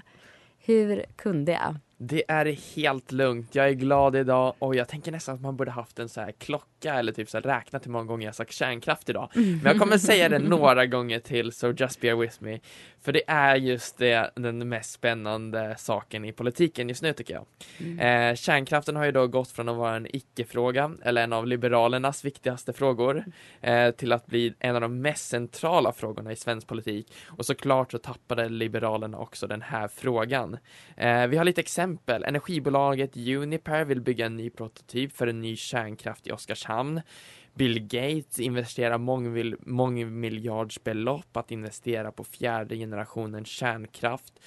Hur 0.58 1.04
kunde 1.16 1.52
jag? 1.52 1.76
det 1.98 2.24
är 2.28 2.46
helt 2.76 3.12
lugnt. 3.12 3.54
Jag 3.54 3.68
är 3.68 3.72
glad 3.72 4.16
idag 4.16 4.54
och 4.58 4.74
jag 4.74 4.88
tänker 4.88 5.12
nästan 5.12 5.34
att 5.34 5.40
man 5.40 5.56
borde 5.56 5.70
haft 5.70 5.98
en 5.98 6.08
så 6.08 6.20
här 6.20 6.32
klocka 6.32 6.66
eller 6.94 7.12
typ 7.12 7.30
så 7.30 7.36
här 7.36 7.42
räknat 7.42 7.86
hur 7.86 7.90
många 7.90 8.04
gånger 8.04 8.26
jag 8.26 8.34
sagt 8.34 8.52
kärnkraft 8.52 9.08
idag. 9.08 9.28
Men 9.34 9.60
jag 9.64 9.78
kommer 9.78 9.98
säga 9.98 10.28
det 10.28 10.38
några 10.48 10.86
gånger 10.86 11.18
till, 11.18 11.52
so 11.52 11.72
just 11.72 12.00
bear 12.00 12.16
with 12.16 12.36
me. 12.42 12.58
För 13.06 13.12
det 13.12 13.22
är 13.26 13.56
just 13.56 13.98
det, 13.98 14.30
den 14.34 14.68
mest 14.68 14.92
spännande 14.92 15.74
saken 15.78 16.24
i 16.24 16.32
politiken 16.32 16.88
just 16.88 17.02
nu 17.02 17.12
tycker 17.12 17.34
jag. 17.34 17.46
Eh, 18.30 18.34
kärnkraften 18.34 18.96
har 18.96 19.04
ju 19.04 19.12
då 19.12 19.26
gått 19.26 19.50
från 19.50 19.68
att 19.68 19.76
vara 19.76 19.96
en 19.96 20.16
icke-fråga, 20.16 20.92
eller 21.02 21.22
en 21.24 21.32
av 21.32 21.46
liberalernas 21.46 22.24
viktigaste 22.24 22.72
frågor, 22.72 23.24
eh, 23.60 23.90
till 23.90 24.12
att 24.12 24.26
bli 24.26 24.54
en 24.58 24.74
av 24.74 24.80
de 24.80 25.00
mest 25.00 25.28
centrala 25.28 25.92
frågorna 25.92 26.32
i 26.32 26.36
svensk 26.36 26.66
politik. 26.66 27.12
Och 27.26 27.46
såklart 27.46 27.90
så 27.90 27.98
tappade 27.98 28.48
liberalerna 28.48 29.18
också 29.18 29.46
den 29.46 29.62
här 29.62 29.88
frågan. 29.88 30.58
Eh, 30.96 31.26
vi 31.26 31.36
har 31.36 31.44
lite 31.44 31.60
exempel. 31.60 32.24
Energibolaget 32.24 33.16
Uniper 33.16 33.84
vill 33.84 34.00
bygga 34.00 34.26
en 34.26 34.36
ny 34.36 34.50
prototyp 34.50 35.16
för 35.16 35.26
en 35.26 35.40
ny 35.40 35.56
kärnkraft 35.56 36.26
i 36.26 36.32
Oskarshamn. 36.32 36.75
Bill 37.54 37.80
Gates 37.80 38.38
investerar 38.38 38.98
mångmil- 38.98 39.56
mångmiljardsbelopp 39.60 41.36
att 41.36 41.50
investera 41.50 42.12
på 42.12 42.24
fjärde 42.24 42.76
generationens 42.76 43.48
kärnkraft. 43.48 44.40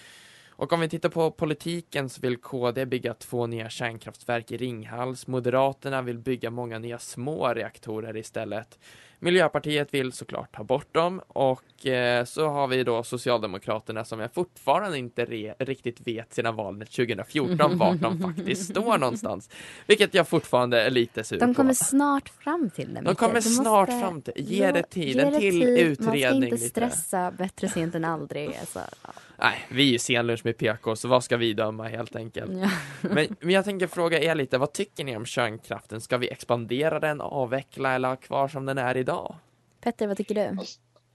Och 0.50 0.74
om 0.74 0.80
vi 0.80 0.90
tittar 0.90 1.10
på 1.10 1.32
politiken 1.32 2.10
så 2.10 2.22
vill 2.22 2.38
KD 2.38 2.86
bygga 2.86 3.14
två 3.14 3.48
nya 3.48 3.70
kärnkraftverk 3.70 4.52
i 4.52 4.58
Ringhals. 4.58 5.28
Moderaterna 5.28 6.02
vill 6.02 6.18
bygga 6.18 6.50
många 6.50 6.80
nya 6.80 7.00
små 7.00 7.54
reaktorer 7.54 8.18
istället. 8.18 8.80
Miljöpartiet 9.22 9.94
vill 9.94 10.12
såklart 10.12 10.56
ta 10.56 10.64
bort 10.64 10.94
dem 10.94 11.22
och 11.28 11.86
eh, 11.86 12.26
så 12.26 12.48
har 12.50 12.68
vi 12.68 12.84
då 12.84 13.04
Socialdemokraterna 13.04 14.06
som 14.06 14.20
jag 14.20 14.34
fortfarande 14.34 14.98
inte 14.98 15.26
riktigt 15.60 16.08
vet 16.08 16.34
sedan 16.34 16.56
valet 16.56 16.92
2014 16.92 17.78
vart 17.78 18.00
de 18.02 18.20
faktiskt 18.36 18.70
står 18.72 18.98
någonstans. 18.98 19.50
Vilket 19.88 20.14
jag 20.14 20.28
fortfarande 20.28 20.82
är 20.82 20.90
lite 20.90 21.24
sur 21.24 21.40
De 21.40 21.54
kommer 21.56 21.72
på. 21.72 21.76
snart 21.76 22.30
fram 22.30 22.70
till 22.70 22.94
det, 22.94 23.02
De 23.02 23.16
kommer 23.16 23.34
Du 23.36 23.42
snart 23.42 23.90
måste- 23.90 24.02
fram 24.02 24.22
till, 24.22 24.34
ge 24.38 24.72
det 24.72 24.84
tid, 24.84 25.04
ge 25.16 25.24
det 25.24 25.40
till 25.40 25.60
tid. 25.62 25.78
utredning 25.80 26.06
Man 26.06 26.18
ska 26.20 26.30
inte 26.36 26.56
lite. 26.56 26.68
stressa, 26.70 27.32
bättre 27.32 27.68
sent 27.70 27.96
än 27.96 28.06
aldrig. 28.06 28.48
Alltså, 28.60 28.80
ja. 29.04 29.10
Nej, 29.42 29.66
vi 29.70 29.88
är 29.88 29.92
ju 29.92 30.00
senlunch 30.00 30.46
med 30.46 30.58
PK, 30.58 30.96
så 30.96 31.08
vad 31.08 31.24
ska 31.24 31.38
vi 31.38 31.54
döma 31.54 31.88
helt 31.88 32.16
enkelt? 32.16 32.52
Ja. 32.52 32.70
Men, 33.02 33.36
men 33.40 33.50
jag 33.50 33.66
tänker 33.66 33.88
fråga 33.88 34.20
er 34.20 34.36
lite, 34.36 34.58
vad 34.58 34.74
tycker 34.74 35.04
ni 35.04 35.18
om 35.18 35.26
kärnkraften? 35.26 36.02
Ska 36.02 36.18
vi 36.18 36.30
expandera 36.30 37.00
den, 37.00 37.22
avveckla 37.22 37.96
eller 37.96 38.10
ha 38.10 38.16
kvar 38.16 38.48
som 38.48 38.66
den 38.66 38.78
är 38.78 38.98
idag? 38.98 39.36
Petter, 39.82 40.08
vad 40.08 40.18
tycker 40.18 40.36
du? 40.36 40.58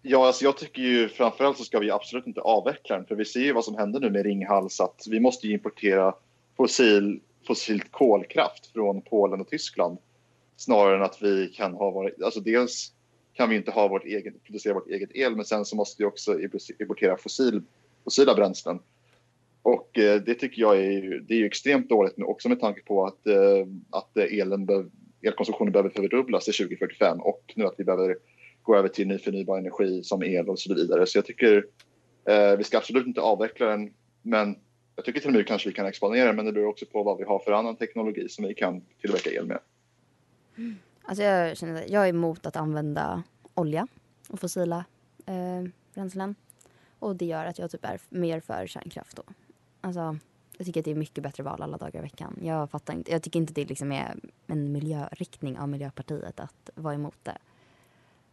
Ja, 0.02 0.26
alltså 0.26 0.44
jag 0.44 0.56
tycker 0.56 0.82
ju 0.82 1.08
framförallt 1.08 1.58
så 1.58 1.64
ska 1.64 1.78
vi 1.78 1.90
absolut 1.90 2.26
inte 2.26 2.40
avveckla 2.40 2.96
den, 2.96 3.06
för 3.06 3.14
vi 3.14 3.24
ser 3.24 3.40
ju 3.40 3.52
vad 3.52 3.64
som 3.64 3.78
händer 3.78 4.00
nu 4.00 4.10
med 4.10 4.24
Ringhals, 4.24 4.80
att 4.80 5.04
vi 5.10 5.20
måste 5.20 5.46
ju 5.46 5.52
importera 5.52 6.14
fossil, 6.56 7.20
fossilt 7.46 7.92
kolkraft 7.92 8.72
från 8.72 9.02
Polen 9.02 9.40
och 9.40 9.48
Tyskland 9.48 9.98
snarare 10.56 10.96
än 10.96 11.02
att 11.02 11.22
vi 11.22 11.48
kan 11.48 11.74
ha 11.74 11.90
vår, 11.90 12.14
alltså 12.24 12.40
dels 12.40 12.92
kan 13.34 13.50
vi 13.50 13.56
inte 13.56 13.70
ha 13.70 13.88
vårt 13.88 14.04
eget, 14.04 14.44
producera 14.44 14.74
vårt 14.74 14.88
eget 14.88 15.10
el, 15.14 15.36
men 15.36 15.44
sen 15.44 15.64
så 15.64 15.76
måste 15.76 16.02
vi 16.02 16.06
också 16.06 16.38
importera 16.80 17.16
fossil, 17.16 17.62
fossila 18.04 18.34
bränslen. 18.34 18.78
Och 19.62 19.98
eh, 19.98 20.20
det 20.20 20.34
tycker 20.34 20.62
jag 20.62 20.76
är, 20.76 21.20
det 21.20 21.34
är 21.34 21.38
ju 21.38 21.46
extremt 21.46 21.88
dåligt, 21.88 22.14
också 22.18 22.48
med 22.48 22.60
tanke 22.60 22.82
på 22.82 23.04
att, 23.06 23.26
eh, 23.26 23.66
att 23.90 24.16
elen 24.16 24.66
be, 24.66 24.84
elkonsumtionen 25.22 25.72
behöver 25.72 25.90
fördubblas 25.90 26.44
till 26.44 26.54
2045 26.54 27.20
och 27.20 27.52
nu 27.56 27.64
att 27.64 27.74
vi 27.78 27.84
behöver 27.84 28.16
gå 28.62 28.76
över 28.76 28.88
till 28.88 29.08
ny 29.08 29.18
förnybar 29.18 29.58
energi 29.58 30.02
som 30.02 30.22
el 30.22 30.48
och 30.48 30.58
så 30.58 30.74
vidare. 30.74 31.06
Så 31.06 31.18
jag 31.18 31.26
tycker 31.26 31.66
eh, 32.28 32.56
vi 32.56 32.64
ska 32.64 32.78
absolut 32.78 33.06
inte 33.06 33.20
avveckla 33.20 33.66
den, 33.66 33.92
men 34.22 34.56
jag 34.96 35.04
tycker 35.04 35.20
till 35.20 35.28
och 35.28 35.34
med 35.34 35.46
kanske 35.46 35.68
vi 35.68 35.74
kan 35.74 35.86
expandera 35.86 36.32
men 36.32 36.44
det 36.44 36.52
beror 36.52 36.68
också 36.68 36.86
på 36.86 37.02
vad 37.02 37.18
vi 37.18 37.24
har 37.24 37.38
för 37.38 37.52
annan 37.52 37.76
teknologi 37.76 38.28
som 38.28 38.44
vi 38.44 38.54
kan 38.54 38.80
tillverka 39.00 39.30
el 39.30 39.46
med. 39.46 39.58
Alltså 41.02 41.22
jag, 41.22 41.56
känner, 41.56 41.84
jag 41.88 42.04
är 42.04 42.08
emot 42.08 42.46
att 42.46 42.56
använda 42.56 43.22
olja 43.54 43.86
och 44.28 44.40
fossila 44.40 44.84
eh, 45.26 45.70
bränslen. 45.94 46.34
Och 47.04 47.16
det 47.16 47.24
gör 47.24 47.46
att 47.46 47.58
jag 47.58 47.70
typ 47.70 47.84
är 47.84 48.00
mer 48.08 48.40
för 48.40 48.66
kärnkraft 48.66 49.16
då. 49.16 49.22
Alltså, 49.80 50.18
jag 50.56 50.66
tycker 50.66 50.80
att 50.80 50.84
det 50.84 50.90
är 50.90 50.94
mycket 50.94 51.22
bättre 51.22 51.42
val 51.42 51.62
alla 51.62 51.76
dagar 51.76 52.00
i 52.00 52.02
veckan. 52.02 52.38
Jag 52.42 52.70
fattar 52.70 52.94
inte, 52.94 53.12
jag 53.12 53.22
tycker 53.22 53.40
inte 53.40 53.52
det 53.52 53.64
liksom 53.64 53.92
är 53.92 54.16
en 54.46 54.72
miljöriktning 54.72 55.58
av 55.58 55.68
Miljöpartiet 55.68 56.40
att 56.40 56.70
vara 56.74 56.94
emot 56.94 57.18
det. 57.22 57.38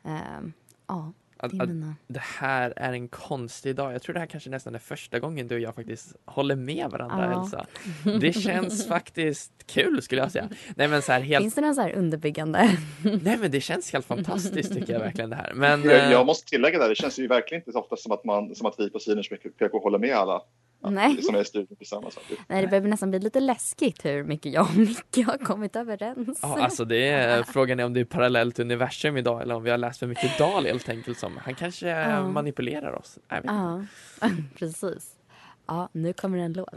Uh, 0.06 0.50
ja, 0.88 1.12
att, 1.42 1.52
det 1.52 1.64
att 1.64 1.70
det 2.08 2.22
här 2.40 2.74
är 2.76 2.94
en 2.94 3.08
konstig 3.08 3.76
dag. 3.76 3.94
Jag 3.94 4.02
tror 4.02 4.14
det 4.14 4.20
här 4.20 4.28
kanske 4.28 4.50
nästan 4.50 4.76
är 4.76 4.80
första 4.80 5.20
gången 5.20 5.48
du 5.48 5.56
och 5.56 5.62
jag 5.62 5.76
faktiskt 5.76 6.16
håller 6.26 6.56
med 6.56 6.90
varandra 6.90 7.32
Ja. 7.32 7.42
Elsa. 7.42 7.66
Det 8.20 8.34
känns 8.34 8.88
faktiskt 8.88 9.52
kul 9.68 10.02
skulle 10.02 10.22
jag 10.22 10.32
säga. 10.32 10.50
Nej 10.76 10.88
men 10.88 11.02
så 11.02 11.12
här 11.12 11.22
helt, 11.22 11.44
Finns 11.44 11.56
det 11.56 11.62
någon 11.62 11.76
så 11.76 11.82
här 11.82 11.94
underbyggande? 11.94 12.60
nej 13.24 13.38
men 13.38 13.52
det 13.52 13.62
känns 13.62 13.94
helt 13.94 14.06
fantastiskt 14.06 14.74
tycker 14.74 14.94
jag 14.94 15.00
verkligen 15.00 15.30
det 15.30 15.36
här. 15.36 15.54
Men 15.54 15.84
Jag, 15.84 16.06
eh, 16.06 16.12
jag 16.12 16.26
måste 16.26 16.50
tillägga 16.50 16.80
där, 16.80 16.90
det 16.90 16.96
känns 16.96 17.20
ju 17.20 17.28
verkligen 17.28 17.62
inte 17.62 17.72
så 17.72 17.80
ofta 17.80 17.96
som 17.98 18.12
att, 18.12 18.24
man, 18.24 18.56
som 18.56 18.66
att 18.68 18.76
vi 18.78 18.90
på 18.90 19.00
Siners 19.00 19.30
PK 19.60 19.80
håller 19.80 20.00
med 20.00 20.16
alla 20.16 20.42
Nej. 20.84 21.22
som 21.22 21.36
är 21.36 21.42
i 21.42 21.46
studion 21.46 21.78
tillsammans. 21.78 22.18
Nej, 22.48 22.62
det 22.62 22.68
börjar 22.68 22.84
nästan 22.84 23.10
bli 23.10 23.20
lite 23.20 23.40
läskigt 23.40 24.06
hur 24.06 24.24
mycket 24.24 24.54
jag 24.54 24.64
och 24.70 24.76
Micke 24.78 25.26
har 25.28 25.38
kommit 25.38 25.76
överens. 25.76 26.40
Ja, 26.42 26.60
alltså 26.64 26.86
det 26.86 27.08
är 27.10 27.44
frågan 27.44 27.80
är 27.80 27.86
om 27.86 27.94
det 27.94 28.00
är 28.00 28.06
parallellt 28.06 28.60
universum 28.60 29.18
idag 29.18 29.42
eller 29.42 29.56
om 29.56 29.64
vi 29.64 29.70
har 29.72 29.78
läst 29.78 30.00
för 30.00 30.08
mycket 30.08 30.38
Dahl 30.38 30.66
helt 30.66 30.90
enkelt 30.90 31.20
som. 31.20 31.38
Han 31.38 31.56
kanske 31.56 31.88
Ja. 31.88 32.28
manipulerar 32.28 32.92
oss. 32.96 33.18
Inte. 33.34 33.42
Ja, 33.48 33.86
precis. 34.56 35.16
Ja, 35.68 35.90
nu 35.92 36.14
kommer 36.14 36.38
en 36.38 36.54
låt. 36.54 36.70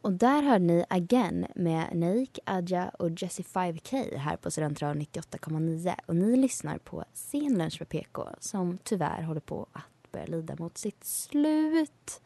Och 0.00 0.12
där 0.12 0.42
hörde 0.42 0.64
ni 0.64 0.84
Again 0.90 1.46
med 1.54 1.96
Naik, 1.96 2.38
Adja 2.46 2.88
och 2.98 3.10
Jessie 3.22 3.44
5K 3.54 4.16
här 4.16 4.36
på 4.36 4.50
Studentradion 4.50 5.02
98,9. 5.02 5.94
Och 6.06 6.16
ni 6.16 6.36
lyssnar 6.36 6.78
på 6.78 7.04
Scenlunch 7.14 7.76
med 7.80 7.88
PK 7.88 8.28
som 8.40 8.78
tyvärr 8.84 9.22
håller 9.22 9.40
på 9.40 9.66
att 9.72 9.82
börja 10.14 10.26
lida 10.26 10.56
mot 10.58 10.78
sitt 10.78 11.04
slut. 11.04 12.20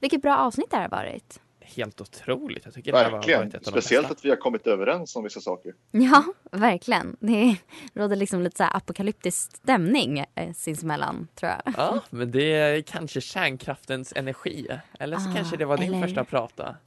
Vilket 0.00 0.22
bra 0.22 0.36
avsnitt 0.36 0.70
det 0.70 0.76
här 0.76 0.82
har 0.82 0.90
varit. 0.98 1.40
Helt 1.64 2.00
otroligt. 2.00 2.64
Jag 2.64 2.74
tycker 2.74 2.92
det 2.92 2.98
här 2.98 3.04
har 3.04 3.10
Verkligen, 3.12 3.40
varit 3.40 3.54
ett 3.54 3.66
av 3.66 3.70
speciellt 3.70 4.08
bästa. 4.08 4.18
att 4.18 4.24
vi 4.24 4.28
har 4.30 4.36
kommit 4.36 4.66
överens 4.66 5.16
om 5.16 5.24
vissa 5.24 5.40
saker. 5.40 5.74
Ja, 5.90 6.24
verkligen. 6.50 7.16
Det 7.20 7.56
råder 7.94 8.16
liksom 8.16 8.42
lite 8.42 8.56
så 8.56 8.62
här 8.62 8.76
apokalyptisk 8.76 9.56
stämning 9.56 10.18
eh, 10.34 10.52
sinsemellan, 10.54 11.28
tror 11.34 11.52
jag. 11.64 11.74
Ja, 11.76 12.00
men 12.10 12.30
det 12.30 12.52
är 12.52 12.82
kanske 12.82 13.20
kärnkraftens 13.20 14.12
energi. 14.16 14.66
Eller 14.98 15.16
så 15.18 15.30
Ah, 15.30 15.34
kanske 15.34 15.56
det 15.56 15.64
var 15.64 15.76
din 15.78 15.94
eller- 15.94 16.06
första 16.06 16.24
prata. 16.24 16.76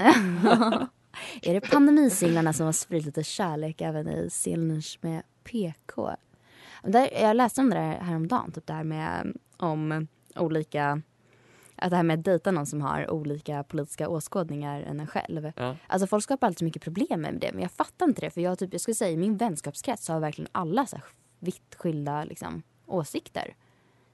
Är 1.42 1.54
det 1.54 1.62
pandemisinglarna 1.62 2.54
som 2.54 2.66
har 2.66 2.74
spridit 2.74 3.06
lite 3.06 3.24
kärlek 3.24 3.82
även 3.82 4.08
i 4.10 4.30
Silners 4.30 4.98
med 5.02 5.24
PK? 5.44 6.16
Där, 6.84 7.10
jag 7.22 7.36
läste 7.36 7.62
om 7.62 7.70
det 7.70 7.76
där 7.76 7.92
häromdagen, 8.00 8.52
typ 8.52 8.68
det 8.68 8.74
här 8.74 8.84
med 8.84 9.34
om 9.58 10.08
olika 10.36 11.02
att 11.76 11.90
det 11.90 11.96
här 11.96 12.04
med 12.04 12.20
att 12.20 12.26
dejta 12.26 12.52
någon 12.52 12.66
som 12.66 12.82
har 12.82 13.12
olika 13.12 13.64
politiska 13.64 14.10
åskådningar 14.10 14.82
än 14.82 15.00
en 15.00 15.08
själv. 15.08 15.52
Ja. 15.56 15.76
Alltså 15.88 16.08
folk 16.08 16.24
skapar 16.24 16.48
alltid 16.48 16.60
så 16.60 16.66
mycket 16.66 16.82
problem 16.82 17.22
med 17.22 17.34
det 17.34 17.52
men 17.54 17.62
jag 17.62 17.72
fattar 17.72 18.06
inte 18.06 18.22
det 18.22 18.30
för 18.30 18.42
jag, 18.42 18.60
typ, 18.60 18.74
jag 18.74 18.82
skulle 18.82 18.96
säga 18.96 19.12
i 19.12 19.18
min 19.18 19.38
vänskapskrets 19.38 20.06
så 20.06 20.14
har 20.14 20.20
verkligen 20.20 20.50
alla 20.52 20.86
så 20.86 20.96
här 20.96 21.06
vitt 21.40 21.76
skilda 21.76 22.24
liksom, 22.24 22.64
åsikter. 22.86 23.56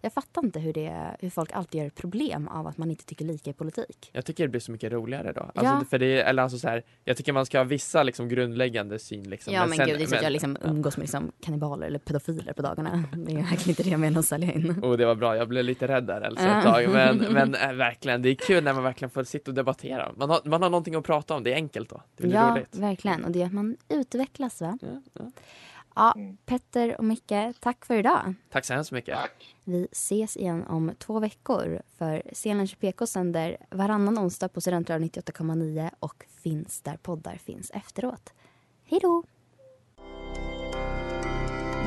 Jag 0.04 0.14
fattar 0.14 0.46
inte 0.46 0.60
hur, 0.60 0.74
det, 0.74 1.16
hur 1.20 1.30
folk 1.30 1.52
alltid 1.52 1.80
gör 1.82 1.88
ett 1.88 1.96
problem 1.96 2.48
av 2.48 2.68
att 2.68 2.78
man 2.78 2.92
inte 2.92 3.06
tycker 3.06 3.26
lika 3.26 3.50
i 3.50 3.54
politik. 3.54 4.10
Jag 4.14 4.26
tycker 4.26 4.44
det 4.44 4.48
blir 4.50 4.62
så 4.62 4.72
mycket 4.72 4.92
roligare 4.92 5.32
då. 5.32 5.42
Alltså, 5.42 5.64
Ja. 5.64 5.84
för 5.90 6.00
det, 6.00 6.22
eller 6.22 6.44
alltså 6.44 6.58
så 6.60 6.68
här, 6.68 6.84
jag 7.04 7.18
tycker 7.18 7.34
man 7.34 7.46
ska 7.46 7.58
ha 7.58 7.64
vissa 7.64 8.04
liksom, 8.04 8.30
grundläggande 8.30 9.00
syn. 9.00 9.24
Liksom. 9.30 9.54
Ja 9.54 9.66
men, 9.66 9.78
sen- 9.78 9.88
gud, 9.88 9.98
det 9.98 10.04
är 10.04 10.08
så 10.08 10.16
att 10.16 10.22
men- 10.22 10.24
jag 10.24 10.32
liksom 10.32 10.58
umgås 10.64 10.98
med 10.98 11.04
liksom 11.04 11.32
kannibaler 11.42 11.88
eller 11.88 12.00
pedofiler 12.00 12.54
på 12.54 12.62
dagarna. 12.62 13.04
Det 13.16 13.32
är 13.32 13.36
verkligen 13.36 13.70
inte 13.70 13.84
det 13.84 13.90
jag 13.90 14.00
menar 14.00 14.20
att 14.20 14.26
sälja 14.26 14.54
in. 14.54 14.80
Oh, 14.84 14.98
det 14.98 15.06
var 15.06 15.16
bra, 15.16 15.36
jag 15.38 15.48
blev 15.48 15.64
lite 15.64 15.88
rädd 15.88 16.04
där 16.04 16.34
Ja. 16.38 16.58
ett 16.58 16.64
tag. 16.66 16.90
Men, 16.90 17.18
men 17.18 17.56
äh, 17.56 17.74
verkligen, 17.74 18.22
det 18.22 18.30
är 18.30 18.36
kul 18.36 18.64
när 18.64 18.74
man 18.74 18.84
verkligen 18.84 19.10
får 19.10 19.24
sitta 19.24 19.52
och 19.52 19.56
debattera. 19.56 20.12
Man 20.18 20.30
har, 20.30 20.40
man 20.46 20.62
har 20.62 20.70
någonting 20.70 20.96
att 20.96 21.06
prata 21.06 21.36
om, 21.36 21.44
det 21.44 21.52
är 21.52 21.56
enkelt 21.56 21.90
då. 21.90 22.02
Det 22.18 22.24
blir 22.24 22.34
Ja, 22.36 22.52
roligt. 22.52 22.76
verkligen. 22.76 23.26
Och 23.26 23.32
det 23.32 23.42
är 23.42 23.46
att 23.46 23.54
man 23.54 23.78
utvecklas 23.90 24.62
va? 24.62 24.78
Ja, 24.82 25.02
ja. 25.14 25.32
Ja, 25.96 26.16
Petter 26.46 26.98
och 26.98 27.04
Micke, 27.04 27.54
tack 27.60 27.86
för 27.86 27.96
idag. 27.96 28.34
Tack 28.50 28.66
så 28.66 28.74
hemskt 28.74 28.92
mycket. 28.92 29.18
Vi 29.64 29.88
ses 29.92 30.38
igen 30.38 30.64
om 30.64 30.92
två 31.00 31.20
veckor 31.20 31.82
för 31.98 32.22
Selens 32.34 32.76
PK 32.76 33.08
sänder 33.08 33.58
varannan 33.70 34.20
onsdag 34.20 34.50
på 34.50 34.62
Studentradion 34.62 35.10
98,9 35.10 35.90
och 36.00 36.26
finns 36.44 36.82
där 36.82 36.98
poddar 36.98 37.36
finns 37.36 37.72
efteråt. 37.72 38.34
Hej 38.86 39.00
då! 39.02 39.24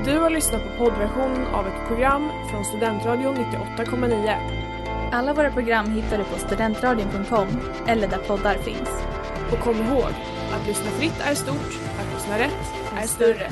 Du 0.05 0.19
har 0.19 0.31
lyssnat 0.31 0.63
på 0.63 0.85
poddversionen 0.85 1.47
av 1.47 1.67
ett 1.67 1.89
program 1.89 2.31
från 2.51 2.65
Studentradion 2.65 3.35
98,9. 3.35 4.65
Alla 5.13 5.35
våra 5.35 5.53
program 5.53 5.91
hittar 5.91 6.19
du 6.19 6.25
på 6.25 6.39
studentradion.com 6.39 7.49
eller 7.87 8.09
där 8.09 8.19
poddar 8.19 8.55
finns. 8.55 8.89
Och 9.53 9.59
kom 9.59 9.77
ihåg, 9.77 10.13
att 10.53 10.67
lyssna 10.67 10.91
fritt 10.91 11.21
är 11.21 11.35
stort, 11.35 11.81
att 11.99 12.15
lyssna 12.15 12.39
rätt 12.39 12.73
är 12.97 13.07
större. 13.07 13.51